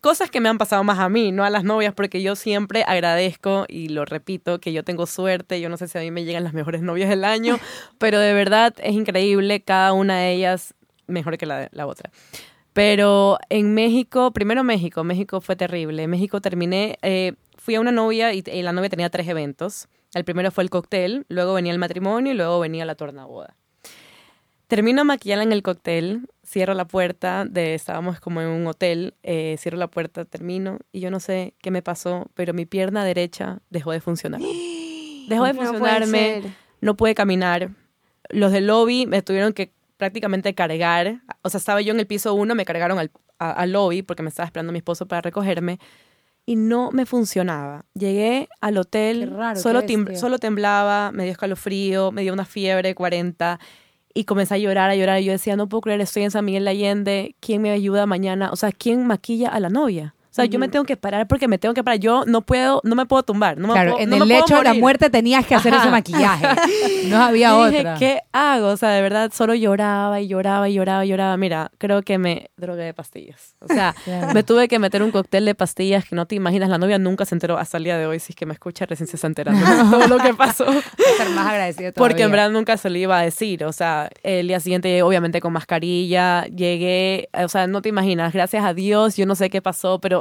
cosas 0.00 0.30
que 0.30 0.40
me 0.40 0.48
han 0.48 0.58
pasado 0.58 0.84
más 0.84 0.98
a 0.98 1.08
mí, 1.08 1.32
no 1.32 1.44
a 1.44 1.50
las 1.50 1.64
novias, 1.64 1.94
porque 1.94 2.22
yo 2.22 2.36
siempre 2.36 2.84
agradezco 2.86 3.64
y 3.68 3.88
lo 3.88 4.04
repito, 4.04 4.60
que 4.60 4.72
yo 4.72 4.84
tengo 4.84 5.06
suerte, 5.06 5.60
yo 5.60 5.68
no 5.68 5.76
sé 5.76 5.88
si 5.88 5.98
a 5.98 6.00
mí 6.00 6.10
me 6.10 6.24
llegan 6.24 6.44
las 6.44 6.52
mejores 6.52 6.82
novias 6.82 7.08
del 7.08 7.24
año, 7.24 7.58
pero 7.98 8.18
de 8.20 8.32
verdad 8.32 8.74
es 8.78 8.94
increíble, 8.94 9.62
cada 9.62 9.92
una 9.92 10.18
de 10.18 10.32
ellas 10.32 10.74
mejor 11.06 11.38
que 11.38 11.46
la, 11.46 11.68
la 11.72 11.86
otra. 11.86 12.10
Pero 12.72 13.38
en 13.48 13.74
México, 13.74 14.30
primero 14.32 14.62
México, 14.62 15.02
México 15.02 15.40
fue 15.40 15.56
terrible. 15.56 16.04
En 16.04 16.10
México 16.10 16.40
terminé, 16.40 16.98
eh, 17.02 17.34
fui 17.56 17.74
a 17.74 17.80
una 17.80 17.92
novia 17.92 18.32
y, 18.32 18.44
y, 18.46 18.62
la 18.62 18.72
novia 18.72 18.88
tenía 18.88 19.10
tres 19.10 19.26
eventos. 19.28 19.88
El 20.14 20.24
primero 20.24 20.50
fue 20.50 20.64
el 20.64 20.70
cóctel, 20.70 21.24
luego 21.28 21.54
venía 21.54 21.72
el 21.72 21.78
matrimonio 21.78 22.32
y 22.32 22.36
luego 22.36 22.60
venía 22.60 22.84
la 22.84 22.94
tornaboda. 22.94 23.56
Termino 24.70 25.04
maquillarla 25.04 25.42
en 25.42 25.50
el 25.50 25.64
cóctel, 25.64 26.28
cierro 26.46 26.74
la 26.74 26.86
puerta, 26.86 27.44
de, 27.44 27.74
estábamos 27.74 28.20
como 28.20 28.40
en 28.40 28.46
un 28.46 28.68
hotel, 28.68 29.14
eh, 29.24 29.56
cierro 29.58 29.76
la 29.76 29.88
puerta, 29.88 30.24
termino 30.24 30.78
y 30.92 31.00
yo 31.00 31.10
no 31.10 31.18
sé 31.18 31.54
qué 31.60 31.72
me 31.72 31.82
pasó, 31.82 32.30
pero 32.34 32.54
mi 32.54 32.66
pierna 32.66 33.04
derecha 33.04 33.58
dejó 33.68 33.90
de 33.90 34.00
funcionar. 34.00 34.40
Dejó 35.28 35.44
de 35.44 35.54
funcionarme, 35.54 36.42
no 36.80 36.96
pude 36.96 37.14
caminar. 37.14 37.70
Los 38.30 38.52
del 38.52 38.66
lobby 38.66 39.06
me 39.06 39.22
tuvieron 39.22 39.52
que 39.52 39.72
prácticamente 39.96 40.54
cargar, 40.54 41.20
o 41.42 41.50
sea, 41.50 41.58
estaba 41.58 41.80
yo 41.82 41.92
en 41.92 42.00
el 42.00 42.06
piso 42.06 42.34
uno, 42.34 42.54
me 42.54 42.64
cargaron 42.64 42.98
al, 42.98 43.10
al 43.38 43.72
lobby 43.72 44.02
porque 44.02 44.22
me 44.22 44.30
estaba 44.30 44.46
esperando 44.46 44.72
mi 44.72 44.78
esposo 44.78 45.06
para 45.06 45.20
recogerme 45.20 45.78
y 46.46 46.56
no 46.56 46.90
me 46.90 47.06
funcionaba. 47.06 47.84
Llegué 47.94 48.48
al 48.60 48.78
hotel, 48.78 49.32
solo, 49.56 49.82
solo 50.16 50.38
temblaba, 50.38 51.12
me 51.12 51.24
dio 51.24 51.32
escalofrío, 51.32 52.12
me 52.12 52.22
dio 52.22 52.32
una 52.32 52.44
fiebre 52.44 52.94
40 52.94 53.60
y 54.14 54.24
comencé 54.24 54.54
a 54.54 54.58
llorar, 54.58 54.90
a 54.90 54.96
llorar. 54.96 55.20
Y 55.20 55.26
yo 55.26 55.32
decía, 55.32 55.56
no 55.56 55.68
puedo 55.68 55.82
creer, 55.82 56.00
estoy 56.00 56.24
en 56.24 56.30
San 56.30 56.44
Miguel 56.44 56.64
de 56.64 56.70
Allende, 56.70 57.36
¿quién 57.40 57.62
me 57.62 57.70
ayuda 57.70 58.06
mañana? 58.06 58.50
O 58.52 58.56
sea, 58.56 58.72
¿quién 58.72 59.06
maquilla 59.06 59.48
a 59.48 59.60
la 59.60 59.68
novia? 59.68 60.14
O 60.30 60.32
sea, 60.32 60.44
yo 60.44 60.60
me 60.60 60.68
tengo 60.68 60.84
que 60.84 60.96
parar 60.96 61.26
porque 61.26 61.48
me 61.48 61.58
tengo 61.58 61.74
que 61.74 61.82
parar. 61.82 61.98
Yo 61.98 62.22
no 62.24 62.42
puedo, 62.42 62.80
no 62.84 62.94
me 62.94 63.04
puedo 63.04 63.24
tumbar. 63.24 63.58
No 63.58 63.72
claro, 63.72 63.98
en 63.98 64.12
el 64.12 64.28
lecho 64.28 64.58
de 64.58 64.62
la 64.62 64.74
muerte 64.74 65.10
tenías 65.10 65.44
que 65.44 65.56
hacer 65.56 65.74
ese 65.74 65.90
maquillaje. 65.90 66.46
No 67.10 67.20
había 67.20 67.48
y 67.48 67.52
otra. 67.52 67.94
Dije, 67.94 67.94
¿qué 67.98 68.20
hago? 68.30 68.68
O 68.68 68.76
sea, 68.76 68.90
de 68.90 69.02
verdad, 69.02 69.32
solo 69.34 69.54
lloraba 69.54 70.20
y 70.20 70.28
lloraba 70.28 70.68
y 70.68 70.74
lloraba 70.74 71.04
y 71.04 71.08
lloraba. 71.08 71.36
Mira, 71.36 71.72
creo 71.78 72.02
que 72.02 72.18
me 72.18 72.50
drogué 72.56 72.84
de 72.84 72.94
pastillas. 72.94 73.56
O 73.58 73.66
sea, 73.66 73.96
me 74.34 74.44
tuve 74.44 74.68
que 74.68 74.78
meter 74.78 75.02
un 75.02 75.10
cóctel 75.10 75.44
de 75.44 75.56
pastillas 75.56 76.04
que 76.04 76.14
no 76.14 76.26
te 76.26 76.36
imaginas. 76.36 76.68
La 76.68 76.78
novia 76.78 76.98
nunca 76.98 77.24
se 77.24 77.34
enteró 77.34 77.58
hasta 77.58 77.78
el 77.78 77.84
día 77.84 77.98
de 77.98 78.06
hoy. 78.06 78.20
Si 78.20 78.32
es 78.32 78.36
que 78.36 78.46
me 78.46 78.52
escucha, 78.52 78.86
recién 78.86 79.08
se 79.08 79.16
está 79.16 79.26
enterando 79.26 79.60
de 79.60 79.90
todo 79.90 80.06
lo 80.06 80.18
que 80.18 80.34
pasó. 80.34 80.66
Estar 80.70 81.30
más 81.30 81.48
agradecido 81.48 81.92
Porque 81.94 82.22
en 82.22 82.30
verdad 82.30 82.50
nunca 82.50 82.76
se 82.76 82.90
lo 82.90 82.96
iba 82.96 83.18
a 83.18 83.22
decir. 83.22 83.64
O 83.64 83.72
sea, 83.72 84.08
el 84.22 84.46
día 84.46 84.60
siguiente, 84.60 85.02
obviamente 85.02 85.40
con 85.40 85.52
mascarilla, 85.52 86.44
llegué. 86.46 87.28
O 87.32 87.48
sea, 87.48 87.66
no 87.66 87.82
te 87.82 87.88
imaginas. 87.88 88.32
Gracias 88.32 88.64
a 88.64 88.72
Dios, 88.72 89.16
yo 89.16 89.26
no 89.26 89.34
sé 89.34 89.50
qué 89.50 89.60
pasó, 89.60 90.00
pero 90.00 90.19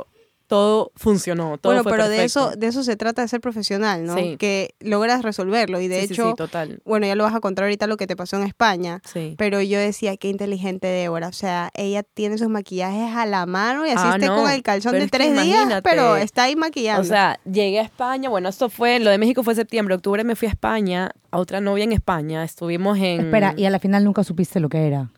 todo 0.50 0.92
funcionó, 0.96 1.60
todo 1.60 1.74
bueno, 1.74 1.84
fue 1.84 1.92
pero 1.92 2.10
de 2.10 2.24
eso, 2.24 2.56
de 2.58 2.66
eso 2.66 2.84
se 2.84 2.96
trata 2.96 3.22
de 3.22 3.28
ser 3.28 3.40
profesional, 3.40 4.04
¿no? 4.04 4.16
Que 4.40 4.74
logras 4.80 5.22
resolverlo 5.22 5.80
y 5.80 5.88
de 5.88 6.02
hecho, 6.02 6.34
total. 6.34 6.82
bueno, 6.86 7.06
ya 7.06 7.14
lo 7.14 7.24
vas 7.24 7.36
a 7.36 7.40
contar 7.40 7.66
ahorita 7.66 7.86
lo 7.86 7.98
que 7.98 8.08
te 8.08 8.16
pasó 8.16 8.36
en 8.36 8.44
España, 8.48 9.00
pero 9.38 9.62
yo 9.62 9.78
decía, 9.78 10.18
qué 10.18 10.28
inteligente 10.28 10.88
Débora, 10.88 11.28
o 11.28 11.34
sea, 11.34 11.70
ella 11.76 12.02
tiene 12.02 12.40
sus 12.40 12.50
maquillajes 12.50 13.16
a 13.16 13.28
la 13.28 13.46
mano 13.46 13.86
y 13.86 13.92
así 13.92 14.02
ah, 14.04 14.18
con 14.36 14.50
el 14.50 14.64
calzón 14.64 14.94
de 14.94 15.08
tres 15.08 15.40
días, 15.40 15.82
pero 15.84 16.18
está 16.18 16.44
ahí 16.44 16.56
maquillando. 16.56 17.04
O 17.04 17.06
sea, 17.06 17.40
llegué 17.46 17.80
a 17.80 17.84
España, 17.84 18.28
bueno, 18.28 18.50
esto 18.50 18.70
fue, 18.70 19.00
lo 19.00 19.12
de 19.12 19.20
México 19.20 19.44
fue 19.44 19.54
septiembre, 19.54 19.94
octubre 19.94 20.24
me 20.24 20.36
fui 20.36 20.48
a 20.48 20.52
España, 20.52 21.12
a 21.30 21.38
otra 21.38 21.62
novia 21.62 21.84
en 21.84 21.92
España, 21.92 22.44
estuvimos 22.44 22.98
en... 22.98 23.28
Espera, 23.28 23.54
y 23.56 23.66
a 23.66 23.70
la 23.70 23.78
final 23.78 24.04
nunca 24.04 24.24
supiste 24.24 24.60
lo 24.60 24.68
que 24.68 24.88
era. 24.88 25.12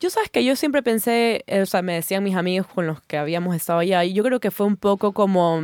Yo 0.00 0.08
sabes 0.08 0.30
que 0.30 0.44
yo 0.44 0.56
siempre 0.56 0.82
pensé, 0.82 1.44
eh, 1.46 1.60
o 1.60 1.66
sea, 1.66 1.82
me 1.82 1.92
decían 1.92 2.24
mis 2.24 2.34
amigos 2.34 2.66
con 2.66 2.86
los 2.86 3.02
que 3.02 3.18
habíamos 3.18 3.54
estado 3.54 3.80
allá, 3.80 4.02
y 4.04 4.14
yo 4.14 4.24
creo 4.24 4.40
que 4.40 4.50
fue 4.50 4.66
un 4.66 4.76
poco 4.76 5.12
como 5.12 5.62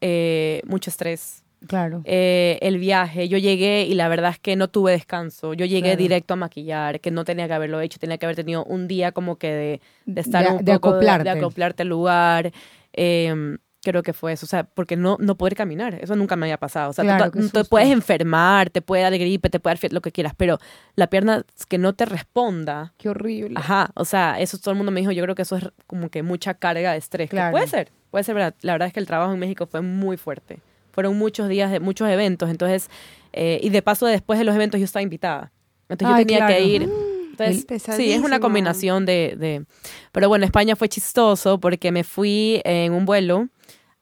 eh, 0.00 0.60
mucho 0.66 0.90
estrés. 0.90 1.44
Claro. 1.68 2.02
Eh, 2.04 2.58
el 2.62 2.78
viaje, 2.78 3.28
yo 3.28 3.38
llegué 3.38 3.84
y 3.84 3.94
la 3.94 4.08
verdad 4.08 4.32
es 4.32 4.38
que 4.38 4.56
no 4.56 4.68
tuve 4.68 4.92
descanso. 4.92 5.54
Yo 5.54 5.64
llegué 5.66 5.96
directo 5.96 6.34
a 6.34 6.36
maquillar, 6.36 7.00
que 7.00 7.10
no 7.10 7.24
tenía 7.24 7.46
que 7.46 7.54
haberlo 7.54 7.80
hecho, 7.80 7.98
tenía 7.98 8.18
que 8.18 8.26
haber 8.26 8.36
tenido 8.36 8.64
un 8.64 8.88
día 8.88 9.12
como 9.12 9.36
que 9.36 9.52
de, 9.52 9.80
de 10.04 10.20
estar 10.20 10.44
de, 10.44 10.52
un 10.52 10.64
de 10.64 10.72
acoplarte. 10.72 11.24
De, 11.24 11.30
acoplarte 11.30 11.82
al 11.82 11.88
lugar. 11.88 12.52
Eh, 12.92 13.56
creo 13.90 14.02
que 14.02 14.12
fue 14.12 14.32
eso, 14.32 14.46
o 14.46 14.48
sea, 14.48 14.64
porque 14.64 14.96
no, 14.96 15.16
no 15.20 15.36
poder 15.36 15.54
caminar, 15.54 15.94
eso 15.94 16.16
nunca 16.16 16.34
me 16.34 16.46
había 16.46 16.56
pasado, 16.56 16.90
o 16.90 16.92
sea, 16.92 17.30
tú, 17.30 17.48
te 17.50 17.64
puedes 17.64 17.88
enfermar, 17.88 18.68
te 18.68 18.82
puede 18.82 19.04
dar 19.04 19.16
gripe, 19.16 19.48
te 19.48 19.60
puede 19.60 19.76
dar 19.80 19.92
lo 19.92 20.00
que 20.00 20.10
quieras, 20.10 20.32
pero 20.36 20.58
la 20.96 21.06
pierna 21.06 21.44
que 21.68 21.78
no 21.78 21.94
te 21.94 22.04
responda. 22.04 22.92
Qué 22.98 23.08
horrible. 23.08 23.54
Ajá, 23.56 23.90
o 23.94 24.04
sea, 24.04 24.40
eso 24.40 24.58
todo 24.58 24.72
el 24.72 24.76
mundo 24.76 24.90
me 24.90 25.00
dijo, 25.00 25.12
yo 25.12 25.22
creo 25.22 25.36
que 25.36 25.42
eso 25.42 25.56
es 25.56 25.70
como 25.86 26.08
que 26.08 26.24
mucha 26.24 26.54
carga 26.54 26.92
de 26.92 26.98
estrés, 26.98 27.30
claro. 27.30 27.52
puede 27.52 27.68
ser, 27.68 27.92
puede 28.10 28.24
ser 28.24 28.34
verdad, 28.34 28.54
la 28.62 28.72
verdad 28.72 28.88
es 28.88 28.94
que 28.94 29.00
el 29.00 29.06
trabajo 29.06 29.32
en 29.32 29.38
México 29.38 29.66
fue 29.66 29.82
muy 29.82 30.16
fuerte, 30.16 30.58
fueron 30.90 31.16
muchos 31.16 31.48
días 31.48 31.70
de 31.70 31.78
muchos 31.78 32.08
eventos, 32.08 32.50
entonces, 32.50 32.90
eh, 33.32 33.60
y 33.62 33.68
de 33.70 33.82
paso 33.82 34.06
después 34.06 34.40
de 34.40 34.44
los 34.44 34.54
eventos 34.56 34.80
yo 34.80 34.84
estaba 34.84 35.04
invitada, 35.04 35.52
entonces 35.88 36.18
yo 36.18 36.26
tenía 36.26 36.46
que 36.48 36.60
ir... 36.62 36.90
Entonces, 37.38 37.82
sí, 37.94 38.12
es 38.12 38.22
una 38.22 38.40
combinación 38.40 39.04
de, 39.04 39.36
de... 39.36 39.66
Pero 40.10 40.30
bueno, 40.30 40.46
España 40.46 40.74
fue 40.74 40.88
chistoso 40.88 41.60
porque 41.60 41.92
me 41.92 42.02
fui 42.02 42.62
en 42.64 42.94
un 42.94 43.04
vuelo 43.04 43.50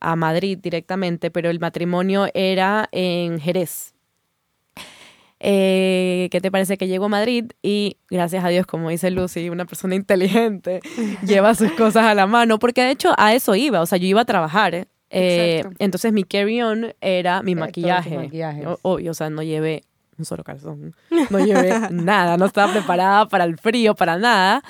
a 0.04 0.16
Madrid 0.16 0.58
directamente, 0.60 1.30
pero 1.30 1.50
el 1.50 1.60
matrimonio 1.60 2.28
era 2.34 2.88
en 2.92 3.40
Jerez. 3.40 3.94
Eh, 5.40 6.28
¿Qué 6.30 6.40
te 6.40 6.50
parece 6.50 6.78
que 6.78 6.86
llegó 6.86 7.06
a 7.06 7.08
Madrid? 7.08 7.52
Y 7.62 7.98
gracias 8.08 8.44
a 8.44 8.48
Dios, 8.48 8.66
como 8.66 8.88
dice 8.88 9.10
Lucy, 9.10 9.50
una 9.50 9.66
persona 9.66 9.94
inteligente 9.94 10.80
lleva 11.26 11.54
sus 11.54 11.70
cosas 11.72 12.04
a 12.04 12.14
la 12.14 12.26
mano, 12.26 12.58
porque 12.58 12.82
de 12.82 12.92
hecho 12.92 13.12
a 13.18 13.34
eso 13.34 13.54
iba, 13.54 13.82
o 13.82 13.86
sea, 13.86 13.98
yo 13.98 14.06
iba 14.06 14.22
a 14.22 14.24
trabajar. 14.24 14.88
Eh, 15.10 15.64
entonces 15.78 16.12
mi 16.12 16.24
carry-on 16.24 16.94
era 17.00 17.42
mi 17.42 17.54
maquillaje. 17.54 18.30
Obvio, 18.82 19.10
o 19.10 19.14
sea, 19.14 19.28
no 19.28 19.42
llevé 19.42 19.84
un 20.18 20.24
solo 20.24 20.44
calzón, 20.44 20.94
no 21.30 21.38
llevé 21.44 21.72
nada, 21.90 22.36
no 22.36 22.46
estaba 22.46 22.72
preparada 22.72 23.28
para 23.28 23.44
el 23.44 23.58
frío, 23.58 23.94
para 23.94 24.16
nada. 24.16 24.62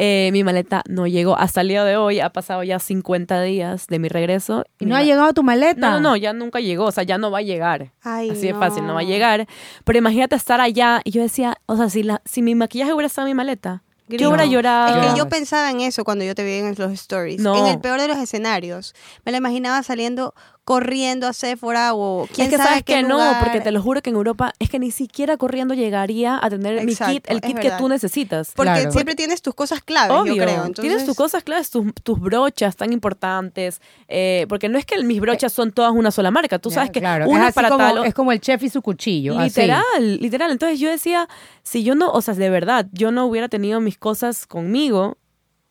Eh, 0.00 0.30
mi 0.32 0.44
maleta 0.44 0.82
no 0.88 1.08
llegó 1.08 1.36
hasta 1.36 1.60
el 1.60 1.68
día 1.68 1.84
de 1.84 1.96
hoy. 1.96 2.20
Ha 2.20 2.30
pasado 2.30 2.62
ya 2.62 2.78
50 2.78 3.42
días 3.42 3.88
de 3.88 3.98
mi 3.98 4.08
regreso. 4.08 4.64
¿Y 4.78 4.86
no 4.86 4.94
ha 4.94 5.02
llegado 5.02 5.32
tu 5.34 5.42
maleta? 5.42 5.90
No, 5.90 5.90
no, 5.94 6.10
no, 6.10 6.16
ya 6.16 6.32
nunca 6.32 6.60
llegó. 6.60 6.84
O 6.84 6.92
sea, 6.92 7.02
ya 7.02 7.18
no 7.18 7.32
va 7.32 7.38
a 7.38 7.42
llegar. 7.42 7.92
Así 8.02 8.46
de 8.46 8.54
fácil, 8.54 8.86
no 8.86 8.94
va 8.94 9.00
a 9.00 9.04
llegar. 9.04 9.48
Pero 9.84 9.98
imagínate 9.98 10.36
estar 10.36 10.60
allá. 10.60 11.00
Y 11.02 11.10
yo 11.10 11.22
decía, 11.22 11.56
o 11.66 11.76
sea, 11.76 11.90
si, 11.90 12.04
la, 12.04 12.22
si 12.24 12.42
mi 12.42 12.54
maquillaje 12.54 12.92
hubiera 12.92 13.08
estado 13.08 13.26
en 13.26 13.32
mi 13.32 13.36
maleta, 13.36 13.82
Yo 14.08 14.28
hubiera 14.28 14.46
llorado. 14.46 15.02
Es 15.02 15.12
que 15.12 15.18
yo 15.18 15.28
pensaba 15.28 15.70
en 15.70 15.80
eso 15.80 16.04
cuando 16.04 16.24
yo 16.24 16.34
te 16.34 16.44
vi 16.44 16.52
en 16.52 16.74
los 16.78 16.92
stories. 16.92 17.44
En 17.44 17.66
el 17.66 17.80
peor 17.80 18.00
de 18.00 18.06
los 18.06 18.18
escenarios. 18.18 18.94
Me 19.24 19.32
la 19.32 19.38
imaginaba 19.38 19.82
saliendo 19.82 20.32
corriendo 20.68 21.26
a 21.26 21.32
Sephora 21.32 21.94
o 21.94 22.28
quién 22.30 22.44
es 22.44 22.50
que 22.50 22.58
sabe 22.58 22.68
sabes 22.68 22.82
que 22.84 23.02
no, 23.02 23.18
porque 23.42 23.62
te 23.62 23.72
lo 23.72 23.80
juro 23.80 24.02
que 24.02 24.10
en 24.10 24.16
Europa 24.16 24.52
es 24.58 24.68
que 24.68 24.78
ni 24.78 24.90
siquiera 24.90 25.38
corriendo 25.38 25.72
llegaría 25.72 26.38
a 26.42 26.50
tener 26.50 26.84
mi 26.84 26.94
kit, 26.94 27.24
el 27.30 27.40
kit 27.40 27.58
que 27.58 27.70
tú 27.78 27.88
necesitas. 27.88 28.52
Porque 28.54 28.90
siempre 28.90 29.14
tienes 29.14 29.40
tus 29.40 29.54
cosas 29.54 29.82
claves, 29.82 30.14
yo 30.26 30.36
creo. 30.36 30.70
Tienes 30.72 31.06
tus 31.06 31.16
cosas 31.16 31.42
claves, 31.42 31.70
tus, 31.70 31.86
tus 32.02 32.20
brochas 32.20 32.76
tan 32.76 32.92
importantes, 32.92 33.80
eh, 34.08 34.44
porque 34.50 34.68
no 34.68 34.76
es 34.76 34.84
que 34.84 35.02
mis 35.02 35.22
brochas 35.22 35.54
son 35.54 35.72
todas 35.72 35.92
una 35.92 36.10
sola 36.10 36.30
marca, 36.30 36.58
tú 36.58 36.70
sabes 36.70 36.90
que 36.90 36.98
una 36.98 37.48
es 37.48 37.54
para 37.54 37.70
como, 37.70 38.04
Es 38.04 38.12
como 38.12 38.32
el 38.32 38.40
chef 38.42 38.62
y 38.62 38.68
su 38.68 38.82
cuchillo. 38.82 39.40
Literal, 39.40 40.18
literal. 40.20 40.50
Entonces 40.50 40.78
yo 40.78 40.90
decía, 40.90 41.30
si 41.62 41.82
yo 41.82 41.94
no, 41.94 42.10
o 42.10 42.20
sea, 42.20 42.34
de 42.34 42.50
verdad, 42.50 42.88
yo 42.92 43.10
no 43.10 43.24
hubiera 43.24 43.48
tenido 43.48 43.80
mis 43.80 43.96
cosas 43.96 44.46
conmigo, 44.46 45.16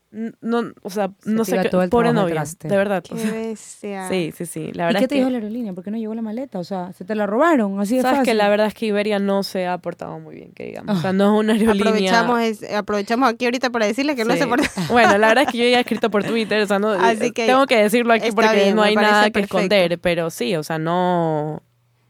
no, 0.10 0.72
o 0.84 0.90
sea, 0.90 1.12
no 1.26 1.44
sé 1.44 1.60
qué, 1.62 1.70
pobre 1.90 2.14
novia, 2.14 2.44
de 2.62 2.78
verdad. 2.78 3.04
sí, 3.06 4.32
sí, 4.34 4.46
sí. 4.46 4.72
La 4.72 4.86
verdad 4.86 5.02
¿Y 5.02 5.04
qué 5.04 5.08
te 5.10 5.16
dijo 5.16 5.30
la 5.30 5.38
aerolínea? 5.38 5.74
¿Por 5.74 5.84
qué 5.84 5.92
no 5.92 5.98
llegó 5.98 6.16
la 6.16 6.22
maleta? 6.22 6.60
O 6.60 6.64
sea, 6.64 6.94
se 6.94 7.04
te 7.04 7.14
la 7.14 7.26
robaron, 7.26 7.78
así 7.80 7.98
de 7.98 8.04
Sabes 8.04 8.24
que 8.24 8.34
la 8.34 8.48
verdad 8.48 8.68
es 8.68 8.74
que 8.74 8.86
Iberia 8.86 9.20
no 9.20 9.44
se 9.44 9.68
ha 9.68 9.78
portado 9.80 10.18
muy 10.20 10.36
bien, 10.36 10.54
que 10.54 10.66
digamos. 10.66 10.98
O 10.98 11.02
sea, 11.02 11.12
no 11.12 11.36
es 11.36 11.40
una 11.42 11.54
aerolínea. 11.54 12.22
Aprovechamos, 12.22 12.64
aprovechamos 12.74 13.30
aquí 13.30 13.46
ahorita 13.46 13.70
para 13.70 13.86
decirle 13.86 14.16
que 14.16 14.24
no 14.24 14.36
se 14.36 14.48
porta. 14.48 14.70
Bueno, 14.90 15.18
la 15.18 15.28
verdad 15.28 15.44
es 15.46 15.52
que 15.52 15.58
yo 15.58 15.66
ya 15.66 15.78
he 15.78 15.82
escrito 15.82 16.10
por 16.10 16.24
Twitter, 16.24 16.62
o 16.62 16.68
sea, 16.68 16.80
no, 16.80 16.92
así 16.92 17.32
que 17.32 17.46
tengo 17.46 17.68
que 17.68 17.78
decirlo 17.78 18.14
aquí 18.14 18.32
porque 18.32 18.74
no 18.74 18.84
hay 18.84 18.96
nada 18.96 19.30
que 19.30 19.42
esconder, 19.42 20.00
pero 20.00 20.30
sí, 20.30 20.56
o 20.56 20.64
sea, 20.64 20.80
no... 20.80 21.62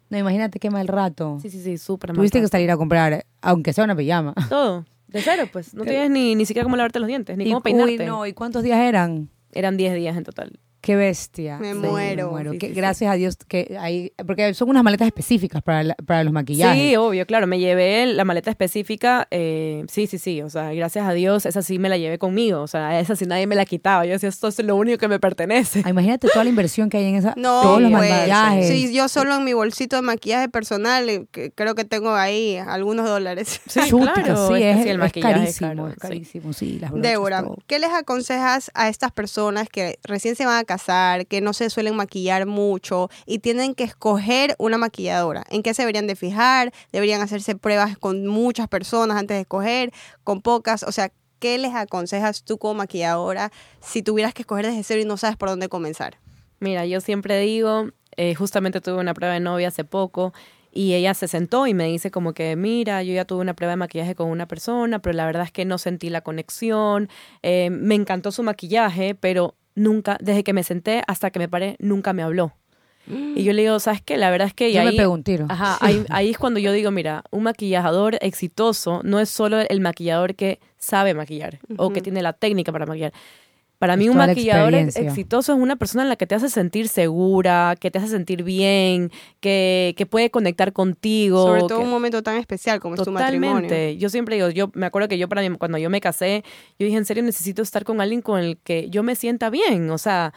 No, 0.09 0.17
imagínate 0.17 0.59
qué 0.59 0.69
mal 0.69 0.87
rato. 0.87 1.37
Sí, 1.41 1.49
sí, 1.49 1.61
sí, 1.61 1.77
súper 1.77 2.11
mal. 2.11 2.17
Tuviste 2.17 2.39
que 2.39 2.47
salir 2.47 2.71
a 2.71 2.77
comprar, 2.77 3.25
aunque 3.41 3.73
sea 3.73 3.83
una 3.83 3.95
pijama. 3.95 4.33
Todo. 4.47 4.85
De 5.07 5.21
cero, 5.21 5.49
pues. 5.51 5.73
No 5.73 5.83
tienes 5.83 6.09
ni, 6.09 6.35
ni 6.35 6.45
siquiera 6.45 6.63
cómo 6.65 6.75
lavarte 6.75 6.99
los 6.99 7.07
dientes, 7.07 7.37
ni 7.37 7.45
cómo 7.45 7.61
peinarte. 7.61 7.99
Uy, 7.99 8.05
no. 8.05 8.25
¿Y 8.25 8.33
cuántos 8.33 8.63
días 8.63 8.79
eran? 8.79 9.29
Eran 9.53 9.77
10 9.77 9.95
días 9.95 10.17
en 10.17 10.23
total. 10.23 10.59
Qué 10.81 10.95
bestia. 10.95 11.57
Me 11.57 11.73
muero. 11.73 12.31
gracias 12.73 13.11
a 13.11 13.15
Dios 13.15 13.35
que 13.47 13.77
hay, 13.79 14.13
porque 14.25 14.53
son 14.53 14.69
unas 14.69 14.83
maletas 14.83 15.07
específicas 15.07 15.61
para, 15.61 15.95
para 16.05 16.23
los 16.23 16.33
maquillajes. 16.33 16.81
Sí, 16.81 16.95
obvio, 16.95 17.25
claro. 17.25 17.47
Me 17.47 17.59
llevé 17.59 18.05
la 18.05 18.23
maleta 18.23 18.49
específica. 18.49 19.27
Eh, 19.31 19.83
sí, 19.89 20.07
sí, 20.07 20.17
sí. 20.17 20.41
O 20.41 20.49
sea, 20.49 20.73
gracias 20.73 21.05
a 21.05 21.13
Dios, 21.13 21.45
esa 21.45 21.61
sí 21.61 21.79
me 21.79 21.89
la 21.89 21.97
llevé 21.97 22.17
conmigo. 22.17 22.61
O 22.61 22.67
sea, 22.67 22.99
esa 22.99 23.15
sí 23.15 23.25
nadie 23.25 23.47
me 23.47 23.55
la 23.55 23.65
quitaba. 23.65 24.05
Yo 24.05 24.13
decía, 24.13 24.29
esto 24.29 24.47
es 24.47 24.59
lo 24.63 24.75
único 24.75 24.97
que 24.97 25.07
me 25.07 25.19
pertenece. 25.19 25.81
Ah, 25.83 25.89
imagínate 25.89 26.27
toda 26.27 26.43
la 26.43 26.49
inversión 26.49 26.89
que 26.89 26.97
hay 26.97 27.05
en 27.05 27.15
esa. 27.15 27.33
No, 27.35 27.61
todos 27.61 27.81
los 27.81 27.91
pues, 27.91 28.09
maquillajes. 28.09 28.67
Sí, 28.67 28.93
yo 28.93 29.07
solo 29.07 29.35
en 29.35 29.43
mi 29.43 29.53
bolsito 29.53 29.95
de 29.95 30.01
maquillaje 30.03 30.49
personal, 30.49 31.09
eh, 31.09 31.25
creo 31.55 31.75
que 31.75 31.85
tengo 31.85 32.13
ahí 32.13 32.57
algunos 32.57 33.05
dólares. 33.07 33.61
Sí, 33.77 33.91
claro. 33.91 34.47
Sí, 34.47 34.63
es, 34.63 34.85
el 34.85 34.99
carísimo. 35.21 35.87
es 35.87 35.95
carísimo, 35.95 36.53
sí. 36.53 36.79
Las 36.79 36.91
Débora, 36.93 37.45
¿qué 37.67 37.79
les 37.79 37.91
aconsejas 37.91 38.71
a 38.73 38.89
estas 38.89 39.11
personas 39.11 39.69
que 39.69 39.99
recién 40.03 40.35
se 40.35 40.45
van 40.45 40.57
a 40.57 40.63
casar? 40.67 41.25
que 41.25 41.41
no 41.41 41.53
se 41.53 41.71
suelen 41.71 41.95
maquillar 41.95 42.45
mucho 42.45 43.09
y 43.25 43.39
tienen 43.39 43.73
que 43.73 43.83
escoger 43.83 44.55
una 44.59 44.77
maquilladora. 44.77 45.43
¿En 45.49 45.63
qué 45.63 45.73
se 45.73 45.81
deberían 45.81 46.05
de 46.05 46.15
fijar? 46.15 46.71
¿Deberían 46.91 47.21
hacerse 47.21 47.55
pruebas 47.55 47.97
con 47.97 48.27
muchas 48.27 48.67
personas 48.67 49.17
antes 49.17 49.35
de 49.35 49.41
escoger? 49.41 49.91
¿Con 50.23 50.41
pocas? 50.41 50.83
O 50.83 50.91
sea, 50.91 51.11
¿qué 51.39 51.57
les 51.57 51.73
aconsejas 51.73 52.43
tú 52.43 52.57
como 52.57 52.75
maquilladora 52.75 53.51
si 53.81 54.03
tuvieras 54.03 54.33
que 54.33 54.43
escoger 54.43 54.67
desde 54.67 54.83
cero 54.83 55.01
y 55.01 55.05
no 55.05 55.17
sabes 55.17 55.37
por 55.37 55.49
dónde 55.49 55.69
comenzar? 55.69 56.19
Mira, 56.59 56.85
yo 56.85 57.01
siempre 57.01 57.39
digo, 57.39 57.89
eh, 58.15 58.35
justamente 58.35 58.81
tuve 58.81 58.99
una 58.99 59.13
prueba 59.13 59.33
de 59.33 59.39
novia 59.39 59.67
hace 59.69 59.83
poco 59.83 60.33
y 60.71 60.93
ella 60.93 61.13
se 61.13 61.27
sentó 61.27 61.65
y 61.67 61.73
me 61.73 61.85
dice 61.85 62.11
como 62.11 62.33
que, 62.33 62.55
mira, 62.55 63.01
yo 63.03 63.13
ya 63.13 63.25
tuve 63.25 63.41
una 63.41 63.55
prueba 63.55 63.71
de 63.71 63.77
maquillaje 63.77 64.15
con 64.15 64.29
una 64.29 64.47
persona, 64.47 64.99
pero 64.99 65.13
la 65.13 65.25
verdad 65.25 65.43
es 65.43 65.51
que 65.51 65.65
no 65.65 65.77
sentí 65.77 66.09
la 66.09 66.21
conexión, 66.21 67.09
eh, 67.41 67.69
me 67.71 67.95
encantó 67.95 68.31
su 68.31 68.43
maquillaje, 68.43 69.15
pero 69.15 69.55
nunca, 69.77 70.17
desde 70.19 70.43
que 70.43 70.53
me 70.53 70.63
senté 70.63 71.03
hasta 71.07 71.29
que 71.31 71.39
me 71.39 71.47
paré, 71.47 71.77
nunca 71.79 72.11
me 72.11 72.23
habló. 72.23 72.53
Y 73.09 73.43
yo 73.43 73.53
le 73.53 73.61
digo, 73.61 73.79
¿sabes 73.79 74.01
qué? 74.01 74.17
La 74.17 74.29
verdad 74.29 74.49
es 74.49 74.53
que... 74.53 74.73
Yo 74.73 74.81
ahí, 74.81 74.87
me 74.87 74.93
pego 74.93 75.13
un 75.13 75.23
tiro. 75.23 75.45
Ajá, 75.47 75.77
ahí, 75.79 76.03
ahí, 76.09 76.31
es 76.31 76.37
cuando 76.37 76.59
yo 76.59 76.73
digo, 76.73 76.91
mira, 76.91 77.23
un 77.31 77.43
maquillador 77.43 78.17
exitoso 78.19 78.99
no 79.05 79.21
es 79.21 79.29
solo 79.29 79.61
el 79.61 79.79
maquillador 79.79 80.35
que 80.35 80.59
sabe 80.77 81.13
maquillar 81.13 81.59
o 81.77 81.93
que 81.93 82.01
tiene 82.01 82.21
la 82.21 82.33
técnica 82.33 82.73
para 82.73 82.85
maquillar, 82.85 83.13
para 83.79 83.95
mí 83.95 84.09
un 84.09 84.17
maquillador 84.17 84.73
exitoso 84.73 85.53
es 85.53 85.59
una 85.59 85.75
persona 85.75 86.03
en 86.03 86.09
la 86.09 86.15
que 86.15 86.25
te 86.25 86.33
hace 86.33 86.49
sentir 86.49 86.87
segura, 86.87 87.75
que 87.79 87.91
te 87.91 87.99
hace 87.99 88.07
sentir 88.07 88.43
bien, 88.43 89.11
que, 89.39 89.93
que 89.97 90.05
puede 90.05 90.31
conectar 90.31 90.73
contigo. 90.73 91.43
Sobre 91.43 91.61
todo 91.61 91.79
en 91.79 91.85
un 91.85 91.91
momento 91.91 92.23
tan 92.23 92.37
especial 92.37 92.79
como 92.79 92.95
es 92.95 93.03
tu 93.03 93.11
matrimonio. 93.11 93.67
Totalmente. 93.67 93.97
Yo 93.97 94.09
siempre 94.09 94.35
digo, 94.35 94.49
yo 94.49 94.71
me 94.73 94.87
acuerdo 94.87 95.07
que 95.07 95.17
yo 95.17 95.29
para 95.29 95.47
cuando 95.57 95.77
yo 95.77 95.89
me 95.89 96.01
casé, 96.01 96.43
yo 96.79 96.85
dije, 96.85 96.97
en 96.97 97.05
serio, 97.05 97.21
necesito 97.21 97.61
estar 97.61 97.83
con 97.83 98.01
alguien 98.01 98.21
con 98.21 98.39
el 98.39 98.57
que 98.57 98.89
yo 98.89 99.03
me 99.03 99.15
sienta 99.15 99.49
bien, 99.49 99.89
o 99.91 99.97
sea... 99.97 100.33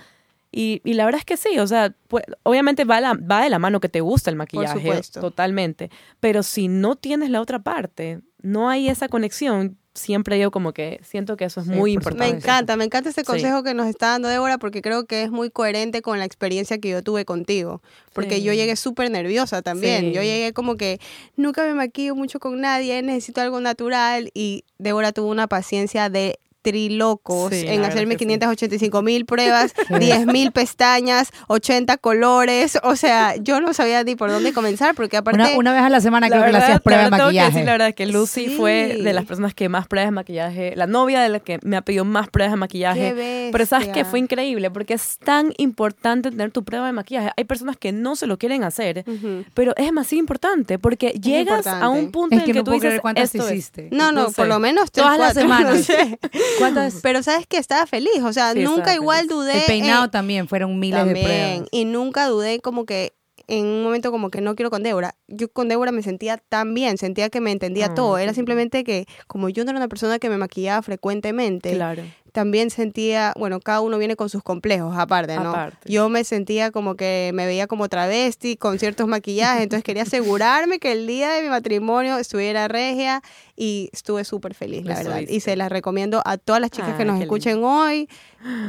Y, 0.53 0.83
y 0.85 0.95
la 0.95 1.05
verdad 1.05 1.21
es 1.21 1.25
que 1.25 1.37
sí, 1.37 1.61
o 1.61 1.67
sea, 1.69 1.95
pues, 2.09 2.25
obviamente 2.43 2.85
va, 2.85 3.01
la, 3.01 3.15
va 3.15 3.45
de 3.45 3.51
la 3.51 3.61
mano 3.61 3.79
que 3.79 3.89
te 3.89 4.01
gusta 4.01 4.31
el 4.31 4.37
maquillaje, 4.37 4.81
Por 4.81 5.07
totalmente. 5.23 5.93
Pero 6.19 6.43
si 6.43 6.67
no 6.67 6.97
tienes 6.97 7.31
la 7.31 7.41
otra 7.41 7.61
parte, 7.61 8.21
no 8.43 8.69
hay 8.69 8.89
esa 8.89 9.09
conexión, 9.09 9.79
siempre 10.01 10.37
digo 10.37 10.51
como 10.51 10.73
que 10.73 11.01
siento 11.03 11.37
que 11.37 11.45
eso 11.45 11.61
es 11.61 11.67
muy 11.67 11.93
importante. 11.93 12.33
Me 12.33 12.39
encanta, 12.39 12.77
me 12.77 12.85
encanta 12.85 13.11
ese 13.11 13.23
consejo 13.23 13.63
que 13.63 13.75
nos 13.75 13.87
está 13.87 14.09
dando 14.09 14.29
Débora 14.29 14.59
porque 14.59 14.83
creo 14.83 15.05
que 15.05 15.23
es 15.23 15.31
muy 15.31 15.51
coherente 15.51 16.03
con 16.03 16.19
la 16.19 16.25
experiencia 16.25 16.79
que 16.79 16.89
yo 16.89 17.03
tuve 17.03 17.25
contigo. 17.25 17.83
Porque 18.13 18.43
yo 18.43 18.53
llegué 18.53 18.75
súper 18.77 19.11
nerviosa 19.11 19.63
también. 19.63 20.13
Yo 20.13 20.23
llegué 20.23 20.53
como 20.53 20.77
que 20.77 21.01
nunca 21.37 21.65
me 21.65 21.75
maquillo 21.75 22.15
mucho 22.17 22.41
con 22.41 22.61
nadie, 22.61 23.03
necesito 23.03 23.41
algo 23.41 23.61
natural 23.61 24.31
y 24.35 24.65
Débora 24.79 25.13
tuvo 25.13 25.29
una 25.29 25.47
paciencia 25.47 26.09
de 26.09 26.41
trilocos 26.63 27.53
en 27.53 27.85
hacerme 27.85 28.17
585 28.17 29.03
mil 29.03 29.27
pruebas, 29.27 29.75
10 29.99 30.27
mil 30.27 30.53
pestañas, 30.53 31.31
80 31.49 31.97
colores. 31.99 32.79
O 32.83 32.97
sea, 32.97 33.37
yo 33.37 33.61
no 33.61 33.73
sabía 33.75 34.03
ni 34.05 34.17
por 34.17 34.31
dónde 34.31 34.53
comenzar 34.53 34.95
porque 34.95 35.17
aparte... 35.17 35.57
Una, 35.57 35.73
vez 35.73 35.83
a 35.83 35.89
la 35.89 36.01
semana 36.01 36.29
creo 36.29 36.45
que 36.45 36.53
le 36.53 36.59
hacías 36.59 36.81
pruebas 36.81 37.11
de 37.11 37.11
maquillaje. 37.11 37.65
la 37.65 37.73
verdad 37.73 37.89
es 37.89 37.95
que 37.95 38.07
Lucy 38.07 38.49
fue 38.49 38.99
de 39.03 39.13
las 39.13 39.25
personas 39.25 39.55
que 39.55 39.69
más 39.69 39.87
pruebas 39.87 40.09
de 40.09 40.13
maquillaje, 40.13 40.75
la 40.77 40.87
novia 40.87 41.21
de 41.21 41.29
la 41.29 41.41
que 41.41 41.59
me 41.63 41.77
ha 41.77 41.83
pedido 41.83 42.05
más 42.05 42.29
pruebas 42.29 42.53
de 42.53 42.57
maquillaje. 42.57 43.51
Pero 43.53 43.67
sabes 43.67 43.89
que 43.89 44.05
fue 44.05 44.19
increíble 44.19 44.71
porque 44.71 44.95
es 44.95 45.19
tan 45.19 45.53
importante 45.59 46.31
tener 46.31 46.51
tu 46.51 46.65
prueba 46.65 46.87
de 46.87 46.93
maquillaje. 46.93 47.31
Hay 47.37 47.45
personas 47.45 47.77
que 47.77 47.93
no 47.93 48.17
se 48.17 48.27
lo 48.27 48.39
quieren 48.39 48.65
hacer, 48.65 49.05
pero 49.55 49.75
es 49.77 49.93
más 49.93 50.13
importante 50.13 50.79
porque 50.79 51.11
llegas 51.11 51.67
a 51.67 51.89
un 51.89 52.11
punto 52.11 52.35
en 52.35 52.43
el 52.43 52.53
que, 52.53 52.63
tú 52.63 52.73
dices, 52.73 53.01
cuántas 53.01 53.35
hiciste. 53.35 53.89
No, 53.91 54.13
no, 54.13 54.31
por 54.31 54.47
lo 54.47 54.59
menos 54.59 54.91
todas 54.91 55.19
las 55.19 55.35
semanas. 55.35 55.89
Pero 57.03 57.23
sabes 57.23 57.47
que 57.47 57.57
estaba 57.57 57.87
feliz, 57.87 58.23
o 58.23 58.33
sea, 58.33 58.55
nunca 58.55 58.95
igual 58.95 59.27
dudé. 59.27 59.61
El 59.61 59.67
peinado 59.67 60.11
también 60.11 60.49
fueron 60.49 60.79
miles 60.79 61.05
de 61.05 61.13
pruebas. 61.13 61.69
Y 61.71 61.85
nunca 61.85 62.27
dudé 62.27 62.61
como 62.61 62.85
que 62.85 63.15
en 63.47 63.67
un 63.67 63.83
momento 63.83 64.13
como 64.13 64.31
que 64.31 64.41
no 64.41 64.55
quiero 64.55 64.71
con 64.71 64.83
Débora. 64.83 65.17
Yo 65.27 65.51
con 65.51 65.69
Débora 65.69 65.91
me 65.91 66.03
sentía 66.03 66.37
tan 66.37 66.73
bien, 66.73 66.99
sentía 66.99 67.31
que 67.31 67.41
me 67.41 67.51
entendía 67.51 67.87
ah, 67.87 67.95
todo. 67.95 68.19
Era 68.19 68.33
simplemente 68.33 68.85
que 68.85 69.07
como 69.27 69.49
yo 69.49 69.65
no 69.65 69.71
era 69.71 69.79
una 69.79 69.89
persona 69.89 70.19
que 70.19 70.31
me 70.31 70.37
maquillaba 70.37 70.83
frecuentemente, 70.83 71.75
claro 71.75 72.03
también 72.33 72.71
sentía, 72.71 73.33
bueno, 73.37 73.61
cada 73.61 73.81
uno 73.81 73.99
viene 73.99 74.17
con 74.17 74.29
sus 74.29 74.43
complejos 74.43 74.97
aparte, 74.97 75.37
¿no? 75.37 75.71
Yo 75.85 76.09
me 76.09 76.25
sentía 76.25 76.71
como 76.71 76.95
que 76.95 77.31
me 77.35 77.47
veía 77.47 77.67
como 77.67 77.89
travesti 77.89 78.57
con 78.57 78.79
ciertos 78.79 79.09
maquillajes, 79.09 79.63
entonces 79.63 79.85
quería 79.85 80.03
asegurarme 80.05 80.79
que 80.79 80.93
el 80.93 81.07
día 81.07 81.31
de 81.31 81.43
mi 81.43 81.49
matrimonio 81.49 82.19
estuviera 82.19 82.69
regia 82.69 83.23
y 83.57 83.91
estuve 83.93 84.25
súper 84.25 84.55
feliz, 84.55 84.85
la 84.85 84.95
verdad. 84.95 85.21
Y 85.29 85.41
se 85.41 85.57
las 85.57 85.71
recomiendo 85.71 86.23
a 86.25 86.39
todas 86.39 86.61
las 86.61 86.71
chicas 86.71 86.97
que 86.97 87.05
nos 87.05 87.21
escuchen 87.21 87.63
hoy, 87.65 88.09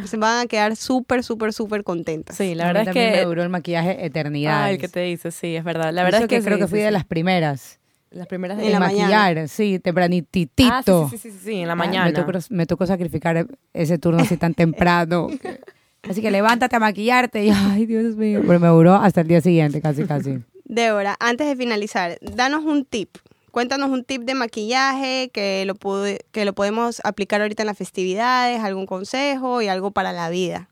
se 0.05 0.17
van 0.17 0.45
a 0.45 0.47
quedar 0.47 0.75
súper, 0.75 1.23
súper, 1.23 1.53
súper 1.53 1.83
contentas. 1.83 2.37
Sí, 2.37 2.55
la 2.55 2.65
verdad 2.67 2.87
es 2.87 2.93
que 2.93 3.11
me 3.11 3.23
duró 3.23 3.43
el 3.43 3.49
maquillaje 3.49 4.05
eternidad. 4.05 4.63
Ay, 4.63 4.77
que 4.77 4.87
te 4.87 5.01
dice, 5.01 5.31
sí, 5.31 5.55
es 5.55 5.63
verdad. 5.63 5.93
La 5.93 6.03
verdad 6.03 6.21
es 6.21 6.27
que, 6.27 6.41
creo 6.41 6.57
que 6.57 6.67
fui 6.67 6.79
de 6.79 6.91
las 6.91 7.05
primeras. 7.05 7.80
Las 8.11 8.27
primeras 8.27 8.57
de 8.57 8.65
en 8.65 8.73
la 8.73 8.79
maquillar, 8.79 9.09
mañana. 9.09 9.47
sí, 9.47 9.79
tempranitito. 9.79 10.63
Ah, 10.69 10.83
sí, 11.09 11.17
sí, 11.17 11.31
sí, 11.31 11.37
sí, 11.45 11.55
en 11.61 11.67
la 11.69 11.75
mañana. 11.75 12.11
Me 12.49 12.65
tocó, 12.65 12.85
sacrificar 12.85 13.47
ese 13.73 13.97
turno 13.97 14.21
así 14.21 14.35
tan 14.37 14.53
temprano. 14.53 15.27
Así 16.09 16.19
que 16.19 16.31
levántate 16.31 16.75
a 16.75 16.79
maquillarte. 16.79 17.45
Y, 17.45 17.51
ay, 17.51 17.85
Dios 17.85 18.15
mío. 18.15 18.41
Pero 18.45 18.59
me 18.59 18.67
duró 18.69 18.95
hasta 18.95 19.21
el 19.21 19.27
día 19.27 19.39
siguiente, 19.39 19.81
casi, 19.81 20.05
casi. 20.05 20.39
Débora, 20.65 21.15
antes 21.19 21.45
de 21.45 21.55
finalizar, 21.55 22.17
danos 22.21 22.63
un 22.65 22.85
tip. 22.85 23.17
Cuéntanos 23.51 23.91
un 23.91 24.03
tip 24.03 24.23
de 24.23 24.33
maquillaje 24.33 25.29
que 25.31 25.63
lo, 25.65 25.75
que 26.31 26.43
lo 26.43 26.53
podemos 26.53 27.01
aplicar 27.03 27.41
ahorita 27.41 27.61
en 27.61 27.67
las 27.67 27.77
festividades, 27.77 28.61
algún 28.61 28.87
consejo 28.87 29.61
y 29.61 29.67
algo 29.67 29.91
para 29.91 30.11
la 30.11 30.31
vida. 30.31 30.69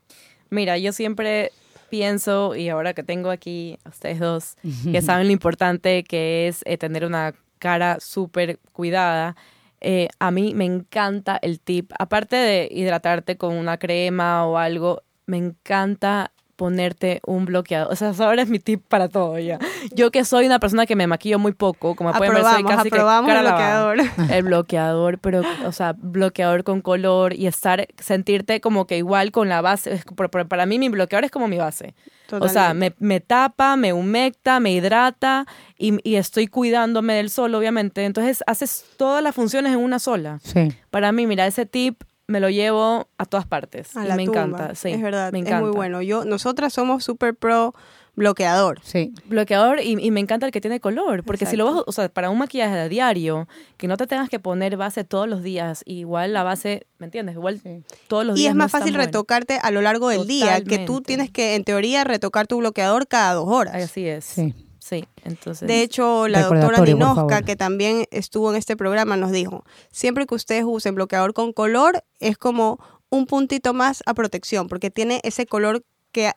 Mira, 0.50 0.78
yo 0.78 0.92
siempre 0.92 1.52
pienso, 1.90 2.56
y 2.56 2.68
ahora 2.68 2.94
que 2.94 3.02
tengo 3.02 3.30
aquí 3.30 3.78
a 3.84 3.90
ustedes 3.90 4.18
dos, 4.18 4.56
que 4.90 5.02
saben 5.02 5.26
lo 5.26 5.32
importante 5.32 6.04
que 6.04 6.48
es 6.48 6.62
eh, 6.64 6.78
tener 6.78 7.04
una 7.04 7.34
cara 7.58 7.98
súper 8.00 8.58
cuidada, 8.72 9.36
eh, 9.82 10.08
a 10.18 10.30
mí 10.30 10.54
me 10.54 10.64
encanta 10.64 11.38
el 11.40 11.60
tip, 11.60 11.92
aparte 11.98 12.36
de 12.36 12.68
hidratarte 12.70 13.36
con 13.36 13.54
una 13.54 13.78
crema 13.78 14.46
o 14.46 14.58
algo, 14.58 15.02
me 15.26 15.38
encanta 15.38 16.32
ponerte 16.60 17.22
un 17.24 17.46
bloqueador. 17.46 17.90
O 17.90 17.96
sea, 17.96 18.12
ahora 18.18 18.42
es 18.42 18.48
mi 18.50 18.58
tip 18.58 18.82
para 18.86 19.08
todo 19.08 19.38
ya. 19.38 19.58
Yo 19.94 20.10
que 20.10 20.26
soy 20.26 20.44
una 20.44 20.58
persona 20.58 20.84
que 20.84 20.94
me 20.94 21.06
maquillo 21.06 21.38
muy 21.38 21.52
poco, 21.52 21.96
como 21.96 22.12
pueden 22.12 22.34
ver, 22.34 22.44
soy 22.44 22.64
casi 22.64 22.90
que 22.90 22.98
el 22.98 23.02
bloqueador. 23.02 23.96
El 24.30 24.42
bloqueador, 24.42 25.18
pero, 25.18 25.40
o 25.64 25.72
sea, 25.72 25.94
bloqueador 25.96 26.62
con 26.62 26.82
color 26.82 27.32
y 27.32 27.46
estar, 27.46 27.88
sentirte 27.98 28.60
como 28.60 28.86
que 28.86 28.98
igual 28.98 29.32
con 29.32 29.48
la 29.48 29.62
base. 29.62 30.02
Para 30.48 30.66
mí 30.66 30.78
mi 30.78 30.90
bloqueador 30.90 31.24
es 31.24 31.30
como 31.30 31.48
mi 31.48 31.56
base. 31.56 31.94
O 32.30 32.48
sea, 32.48 32.74
me, 32.74 32.92
me, 32.98 33.20
tapa, 33.20 33.76
me 33.76 33.94
humecta, 33.94 34.60
me 34.60 34.70
hidrata 34.72 35.46
y, 35.78 35.98
y, 36.08 36.16
estoy 36.16 36.46
cuidándome 36.46 37.14
del 37.14 37.30
sol, 37.30 37.54
obviamente. 37.54 38.04
Entonces, 38.04 38.44
haces 38.46 38.84
todas 38.98 39.22
las 39.22 39.34
funciones 39.34 39.72
en 39.72 39.78
una 39.78 39.98
sola. 39.98 40.40
Sí. 40.44 40.72
Para 40.90 41.10
mí, 41.10 41.26
mira, 41.26 41.46
ese 41.46 41.64
tip 41.64 42.02
me 42.30 42.38
lo 42.38 42.48
llevo 42.48 43.08
a 43.18 43.26
todas 43.26 43.44
partes. 43.44 43.90
y 43.94 44.12
me 44.14 44.22
encanta, 44.22 44.74
sí. 44.74 44.90
Es 44.90 45.02
verdad, 45.02 45.32
me 45.32 45.40
encanta. 45.40 45.58
es 45.58 45.62
muy 45.62 45.72
bueno. 45.72 46.00
Yo, 46.00 46.24
nosotras 46.24 46.72
somos 46.72 47.02
super 47.02 47.34
pro 47.34 47.74
bloqueador. 48.14 48.80
Sí. 48.84 49.12
Bloqueador 49.26 49.80
y, 49.82 50.10
me 50.10 50.20
encanta 50.20 50.46
el 50.46 50.52
que 50.52 50.60
tiene 50.60 50.78
color, 50.78 51.24
porque 51.24 51.46
si 51.46 51.56
lo 51.56 51.64
vas, 51.64 51.82
o 51.86 51.92
sea, 51.92 52.08
para 52.08 52.30
un 52.30 52.38
maquillaje 52.38 52.74
de 52.74 52.88
diario, 52.88 53.48
que 53.76 53.88
no 53.88 53.96
te 53.96 54.06
tengas 54.06 54.28
que 54.28 54.38
poner 54.38 54.76
base 54.76 55.04
todos 55.04 55.28
los 55.28 55.42
días, 55.42 55.82
igual 55.86 56.32
la 56.32 56.42
base, 56.42 56.86
¿me 56.98 57.06
entiendes? 57.06 57.34
Igual 57.34 57.60
todos 58.06 58.24
los 58.24 58.36
días. 58.36 58.44
Y 58.44 58.48
es 58.48 58.54
más 58.54 58.70
fácil 58.70 58.94
retocarte 58.94 59.58
a 59.60 59.70
lo 59.70 59.80
largo 59.80 60.08
del 60.08 60.26
día, 60.26 60.62
que 60.62 60.78
tú 60.78 61.00
tienes 61.00 61.30
que, 61.30 61.56
en 61.56 61.64
teoría, 61.64 62.04
retocar 62.04 62.46
tu 62.46 62.58
bloqueador 62.58 63.08
cada 63.08 63.34
dos 63.34 63.48
horas. 63.48 63.74
Así 63.74 64.06
es. 64.06 64.24
Sí. 64.24 64.54
Sí, 64.90 65.04
entonces. 65.22 65.68
De 65.68 65.82
hecho, 65.82 66.26
la 66.26 66.42
doctora 66.42 66.80
Ninoska, 66.80 67.42
que 67.42 67.54
también 67.54 68.06
estuvo 68.10 68.50
en 68.50 68.56
este 68.56 68.76
programa, 68.76 69.16
nos 69.16 69.30
dijo: 69.30 69.64
siempre 69.92 70.26
que 70.26 70.34
ustedes 70.34 70.64
usen 70.66 70.96
bloqueador 70.96 71.32
con 71.32 71.52
color, 71.52 72.02
es 72.18 72.36
como 72.36 72.80
un 73.08 73.26
puntito 73.26 73.72
más 73.72 74.02
a 74.04 74.14
protección, 74.14 74.66
porque 74.66 74.90
tiene 74.90 75.20
ese 75.22 75.46
color 75.46 75.84
que 76.10 76.32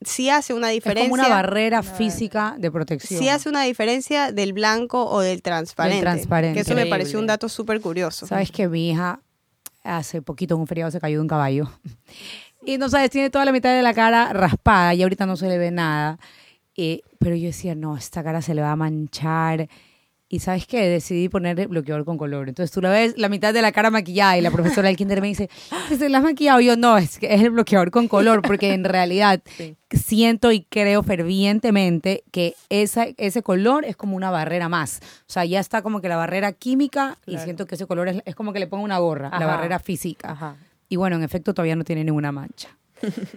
sí 0.00 0.30
hace 0.30 0.54
una 0.54 0.68
diferencia. 0.68 1.04
Es 1.04 1.10
como 1.10 1.22
una 1.22 1.28
barrera 1.28 1.82
física 1.82 2.56
de 2.58 2.70
protección. 2.70 3.20
Sí 3.20 3.28
hace 3.28 3.50
una 3.50 3.64
diferencia 3.64 4.32
del 4.32 4.54
blanco 4.54 5.04
o 5.04 5.20
del 5.20 5.42
transparente. 5.42 6.00
transparente. 6.00 6.54
Que 6.54 6.60
eso 6.62 6.74
me 6.74 6.86
pareció 6.86 7.18
un 7.18 7.26
dato 7.26 7.50
súper 7.50 7.82
curioso. 7.82 8.26
Sabes 8.26 8.50
que 8.50 8.68
mi 8.68 8.88
hija 8.88 9.20
hace 9.84 10.22
poquito 10.22 10.54
en 10.54 10.62
un 10.62 10.66
feriado 10.66 10.90
se 10.90 10.98
cayó 10.98 11.18
de 11.18 11.20
un 11.20 11.28
caballo. 11.28 11.70
y 12.64 12.78
no 12.78 12.88
sabes, 12.88 13.10
tiene 13.10 13.28
toda 13.28 13.44
la 13.44 13.52
mitad 13.52 13.76
de 13.76 13.82
la 13.82 13.92
cara 13.92 14.32
raspada 14.32 14.94
y 14.94 15.02
ahorita 15.02 15.26
no 15.26 15.36
se 15.36 15.46
le 15.46 15.58
ve 15.58 15.70
nada. 15.70 16.18
Eh, 16.80 17.02
pero 17.18 17.34
yo 17.34 17.48
decía, 17.48 17.74
no, 17.74 17.96
esta 17.96 18.22
cara 18.22 18.40
se 18.40 18.54
le 18.54 18.62
va 18.62 18.70
a 18.70 18.76
manchar. 18.76 19.68
Y 20.28 20.40
sabes 20.40 20.66
qué, 20.66 20.88
decidí 20.88 21.28
ponerle 21.28 21.66
bloqueador 21.66 22.04
con 22.04 22.18
color. 22.18 22.48
Entonces 22.48 22.70
tú 22.70 22.80
la 22.80 22.90
ves 22.90 23.14
la 23.16 23.28
mitad 23.28 23.52
de 23.52 23.62
la 23.62 23.72
cara 23.72 23.90
maquillada 23.90 24.38
y 24.38 24.42
la 24.42 24.52
profesora 24.52 24.86
del 24.86 24.96
kinder 24.96 25.20
me 25.20 25.26
dice, 25.26 25.50
¿se 25.88 26.08
la 26.08 26.18
has 26.18 26.24
maquillado? 26.24 26.60
yo, 26.60 26.76
no, 26.76 26.96
es 26.98 27.18
que 27.18 27.34
es 27.34 27.42
el 27.42 27.50
bloqueador 27.50 27.90
con 27.90 28.06
color, 28.06 28.42
porque 28.42 28.74
en 28.74 28.84
realidad 28.84 29.42
siento 29.90 30.52
y 30.52 30.60
creo 30.68 31.02
fervientemente 31.02 32.22
que 32.30 32.54
esa, 32.68 33.06
ese 33.16 33.42
color 33.42 33.84
es 33.84 33.96
como 33.96 34.14
una 34.14 34.30
barrera 34.30 34.68
más. 34.68 35.00
O 35.02 35.32
sea, 35.32 35.44
ya 35.46 35.58
está 35.58 35.82
como 35.82 36.00
que 36.00 36.08
la 36.08 36.16
barrera 36.16 36.52
química 36.52 37.18
y 37.26 37.38
siento 37.38 37.66
que 37.66 37.74
ese 37.74 37.86
color 37.86 38.08
es, 38.24 38.34
como 38.36 38.52
que 38.52 38.60
le 38.60 38.68
pongo 38.68 38.84
una 38.84 38.98
gorra, 38.98 39.30
la 39.36 39.46
barrera 39.46 39.80
física. 39.80 40.56
Y 40.88 40.96
bueno, 40.96 41.16
en 41.16 41.24
efecto 41.24 41.54
todavía 41.54 41.74
no 41.74 41.82
tiene 41.82 42.04
ninguna 42.04 42.30
mancha. 42.30 42.77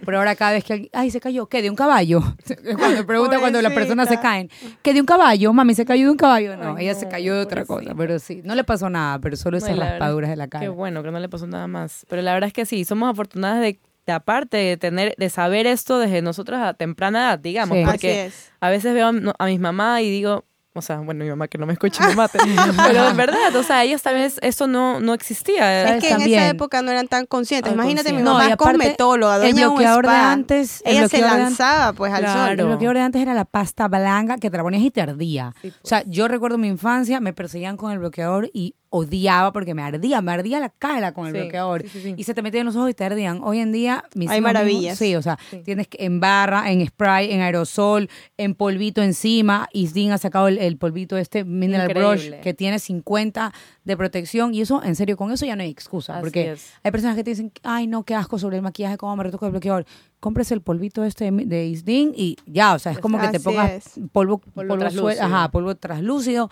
Pero 0.04 0.18
ahora 0.18 0.34
cada 0.34 0.52
vez 0.52 0.64
que 0.64 0.72
alguien, 0.72 0.90
ay, 0.92 1.10
se 1.10 1.20
cayó, 1.20 1.46
¿qué? 1.46 1.62
¿De 1.62 1.70
un 1.70 1.76
caballo? 1.76 2.20
Cuando 2.78 3.06
pregunta 3.06 3.38
cuando 3.38 3.62
las 3.62 3.72
personas 3.72 4.08
se 4.08 4.18
caen, 4.20 4.50
¿qué 4.82 4.92
de 4.92 5.00
un 5.00 5.06
caballo? 5.06 5.52
Mami, 5.52 5.74
¿se 5.74 5.84
cayó 5.84 6.06
de 6.06 6.10
un 6.10 6.16
caballo? 6.16 6.56
No, 6.56 6.78
ella 6.78 6.94
se 6.94 7.08
cayó 7.08 7.34
de 7.34 7.42
otra 7.42 7.64
cosa, 7.64 7.94
pero 7.96 8.18
sí, 8.18 8.42
no 8.44 8.54
le 8.54 8.64
pasó 8.64 8.90
nada, 8.90 9.18
pero 9.18 9.36
solo 9.36 9.58
esas 9.58 9.76
raspaduras 9.76 10.30
de 10.30 10.36
la 10.36 10.48
cara. 10.48 10.64
Qué 10.64 10.68
bueno 10.68 11.02
que 11.02 11.10
no 11.10 11.18
le 11.18 11.28
pasó 11.28 11.46
nada 11.46 11.66
más. 11.66 12.06
Pero 12.08 12.22
la 12.22 12.34
verdad 12.34 12.48
es 12.48 12.52
que 12.52 12.66
sí, 12.66 12.84
somos 12.84 13.10
afortunadas 13.10 13.60
de 13.60 13.78
aparte 14.12 14.56
de 14.56 14.76
tener 14.76 15.14
de 15.16 15.30
saber 15.30 15.66
esto 15.66 15.98
desde 15.98 16.22
nosotros 16.22 16.60
a 16.60 16.74
temprana 16.74 17.20
edad, 17.20 17.38
digamos, 17.38 17.78
porque 17.84 18.32
a 18.60 18.70
veces 18.70 18.94
veo 18.94 19.06
a, 19.06 19.12
a 19.38 19.46
mis 19.46 19.60
mamás 19.60 20.02
y 20.02 20.10
digo, 20.10 20.44
o 20.74 20.80
sea, 20.80 20.98
bueno, 21.00 21.24
mi 21.24 21.30
mamá 21.30 21.48
que 21.48 21.58
no 21.58 21.66
me 21.66 21.74
escuche 21.74 22.02
me 22.06 22.14
mate. 22.16 22.38
Pero 22.86 23.08
en 23.08 23.16
verdad, 23.16 23.54
o 23.56 23.62
sea, 23.62 23.84
ellos 23.84 24.02
tal 24.02 24.14
vez 24.14 24.38
eso 24.42 24.66
no, 24.66 25.00
no 25.00 25.12
existía. 25.12 25.96
Es 25.96 26.02
que 26.02 26.10
en 26.10 26.22
esa 26.22 26.48
época 26.48 26.82
no 26.82 26.90
eran 26.90 27.08
tan 27.08 27.26
conscientes. 27.26 27.72
Imagínate, 27.72 28.12
mi 28.12 28.22
mamá 28.22 28.48
es 28.48 28.56
cosmetóloga, 28.56 29.38
dueña 29.38 29.64
el 29.64 29.68
bloqueador 29.68 30.06
de 30.06 30.12
antes, 30.12 30.82
ella 30.84 31.08
se 31.08 31.20
lanzaba 31.20 31.92
pues 31.92 32.12
al 32.12 32.26
sol. 32.26 32.60
El 32.60 32.66
bloqueador 32.66 32.96
de 32.96 33.02
antes 33.02 33.22
era 33.22 33.34
la 33.34 33.44
pasta 33.44 33.88
blanca 33.88 34.38
que 34.38 34.50
te 34.50 34.56
la 34.56 34.62
ponías 34.62 34.82
y 34.82 34.90
te 34.90 35.02
ardía. 35.02 35.54
O 35.64 35.86
sea, 35.86 36.02
pues. 36.02 36.14
yo 36.14 36.28
recuerdo 36.28 36.58
mi 36.58 36.68
infancia, 36.68 37.20
me 37.20 37.32
perseguían 37.32 37.76
con 37.76 37.92
el 37.92 37.98
bloqueador 37.98 38.50
y 38.52 38.74
odiaba 38.94 39.52
porque 39.54 39.74
me 39.74 39.82
ardía, 39.82 40.20
me 40.20 40.32
ardía 40.32 40.60
la 40.60 40.68
cara 40.68 41.12
con 41.14 41.26
el 41.26 41.32
bloqueador 41.32 41.82
y 42.14 42.24
se 42.24 42.34
te 42.34 42.42
metían 42.42 42.60
en 42.60 42.66
los 42.66 42.76
ojos 42.76 42.90
y 42.90 42.94
te 42.94 43.04
ardían. 43.04 43.40
Hoy 43.42 43.58
en 43.58 43.72
día, 43.72 44.04
mis 44.14 44.28
hay 44.28 44.42
maravillas. 44.42 44.98
sí, 44.98 45.16
o 45.16 45.22
sea, 45.22 45.38
tienes 45.64 45.88
que 45.88 46.04
en 46.04 46.20
barra, 46.20 46.70
en 46.70 46.86
spray, 46.86 47.32
en 47.32 47.40
aerosol, 47.40 48.10
en 48.36 48.54
polvito 48.54 49.02
encima. 49.02 49.66
Isdin 49.72 50.12
ha 50.12 50.18
sacado 50.18 50.46
el, 50.48 50.76
polvito 50.76 51.16
este 51.16 51.42
mineral 51.42 51.88
brush 51.88 52.32
que 52.42 52.52
tiene 52.52 52.78
50 52.78 53.54
de 53.82 53.96
protección 53.96 54.54
y 54.54 54.60
eso, 54.60 54.82
en 54.84 54.94
serio, 54.94 55.16
con 55.16 55.32
eso 55.32 55.46
ya 55.46 55.56
no 55.56 55.62
hay 55.62 55.70
excusa, 55.70 56.20
porque 56.20 56.54
hay 56.82 56.90
personas 56.90 57.16
que 57.16 57.24
te 57.24 57.30
dicen, 57.30 57.50
ay 57.62 57.86
no, 57.86 58.04
qué 58.04 58.14
asco 58.14 58.38
sobre 58.38 58.56
el 58.56 58.62
maquillaje, 58.62 58.98
cómo 58.98 59.16
me 59.16 59.24
retoco 59.24 59.46
el 59.46 59.52
bloqueador. 59.52 59.86
Compres 60.20 60.52
el 60.52 60.60
polvito 60.60 61.02
este 61.02 61.30
de 61.32 61.66
Isdin 61.66 62.12
y 62.14 62.36
ya, 62.44 62.74
o 62.74 62.78
sea, 62.78 62.92
es 62.92 62.98
como 62.98 63.18
que 63.18 63.28
te 63.28 63.40
pongas 63.40 63.98
polvo, 64.12 64.38
polvo, 64.38 65.08
ajá, 65.08 65.50
polvo 65.50 65.74
traslúcido 65.76 66.50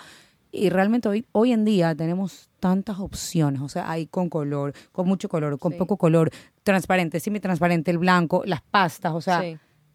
y 0.53 0.69
realmente 0.71 1.09
hoy, 1.09 1.27
hoy 1.33 1.53
en 1.53 1.65
día 1.65 1.95
tenemos 1.95 2.49
tantas 2.61 2.99
opciones, 2.99 3.61
o 3.63 3.69
sea, 3.69 3.91
hay 3.91 4.07
con 4.07 4.29
color, 4.29 4.75
con 4.93 5.07
mucho 5.07 5.29
color, 5.29 5.59
con 5.59 5.73
poco 5.73 5.97
color, 5.97 6.31
transparente, 6.63 7.21
semi-transparente, 7.21 7.91
el 7.91 7.99
blanco, 7.99 8.43
las 8.45 8.63
pastas, 8.63 9.13
o 9.15 9.21
sea, 9.21 9.43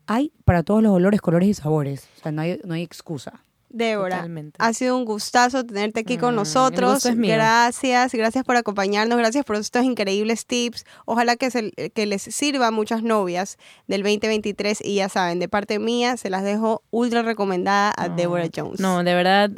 hay 0.08 0.32
para 0.44 0.64
todos 0.64 0.82
los 0.82 0.92
olores, 0.92 1.22
colores 1.22 1.50
y 1.50 1.54
sabores, 1.54 2.08
o 2.18 2.24
sea, 2.24 2.32
no 2.32 2.42
hay, 2.42 2.60
no 2.64 2.74
hay 2.74 2.84
excusa. 2.84 3.44
Débora, 3.76 4.26
ha 4.58 4.74
sido 4.74 4.98
un 4.98 5.04
gustazo 5.04 5.66
tenerte 5.66 6.00
aquí 6.00 6.18
con 6.18 6.34
mm, 6.34 6.38
nosotros. 6.38 7.06
Gracias, 7.06 8.14
gracias 8.14 8.44
por 8.46 8.56
acompañarnos, 8.56 9.18
gracias 9.18 9.44
por 9.44 9.58
estos 9.58 9.84
increíbles 9.84 10.46
tips. 10.46 10.86
Ojalá 11.06 11.36
que, 11.36 11.52
se, 11.52 11.72
que 11.72 12.06
les 12.06 12.22
sirva 12.22 12.68
a 12.68 12.72
muchas 12.72 13.04
novias 13.04 13.58
del 13.88 14.04
2023 14.04 14.80
y 14.84 14.96
ya 14.96 15.10
saben, 15.10 15.40
de 15.40 15.50
parte 15.50 15.78
mía 15.80 16.16
se 16.16 16.30
las 16.30 16.44
dejo 16.44 16.84
ultra 16.90 17.22
recomendada 17.22 17.94
a 17.98 18.08
Débora 18.08 18.48
Jones. 18.54 18.80
No, 18.80 19.04
de 19.04 19.14
verdad, 19.14 19.52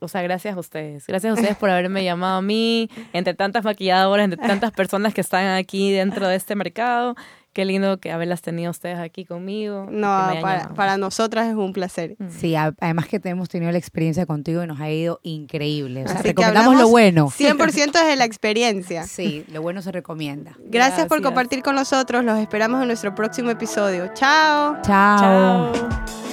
o 0.00 0.08
sea, 0.08 0.22
gracias 0.22 0.56
a 0.56 0.60
ustedes. 0.60 1.06
Gracias 1.06 1.30
a 1.30 1.34
ustedes 1.34 1.56
por 1.56 1.70
haberme 1.70 2.02
llamado 2.04 2.38
a 2.38 2.42
mí, 2.42 2.90
entre 3.12 3.34
tantas 3.34 3.64
maquilladoras, 3.64 4.24
entre 4.24 4.44
tantas 4.44 4.72
personas 4.72 5.14
que 5.14 5.20
están 5.20 5.46
aquí 5.46 5.92
dentro 5.92 6.26
de 6.26 6.34
este 6.36 6.56
mercado. 6.56 7.14
Qué 7.52 7.66
lindo 7.66 7.98
que 7.98 8.10
haberlas 8.10 8.40
tenido 8.40 8.70
ustedes 8.70 8.98
aquí 8.98 9.24
conmigo. 9.26 9.86
No, 9.90 10.06
para, 10.40 10.68
para, 10.70 10.96
nosotras 10.96 11.48
es 11.48 11.54
un 11.54 11.72
placer. 11.72 12.16
Mm. 12.18 12.28
Sí, 12.30 12.54
además 12.56 13.08
que 13.08 13.20
hemos 13.24 13.48
tenido 13.50 13.70
la 13.70 13.78
experiencia 13.78 14.24
contigo 14.24 14.64
y 14.64 14.66
nos 14.66 14.80
ha 14.80 14.90
ido 14.90 15.20
increíble. 15.22 16.04
O 16.04 16.08
sea, 16.08 16.22
recomendamos 16.22 16.76
lo 16.76 16.88
bueno. 16.88 17.26
100% 17.28 17.92
desde 17.92 18.16
la 18.16 18.24
experiencia. 18.24 19.04
Sí, 19.04 19.44
lo 19.48 19.60
bueno 19.60 19.82
se 19.82 19.92
recomienda. 19.92 20.56
Gracias, 20.64 21.06
por 21.06 21.20
compartir 21.20 21.62
con 21.62 21.74
nosotros. 21.74 22.24
Los 22.24 22.38
esperamos 22.38 22.80
en 22.80 22.86
nuestro 22.86 23.14
próximo 23.14 23.50
episodio. 23.50 24.08
Chao. 24.14 24.78
Chao. 24.82 25.72
Chao. 25.72 26.31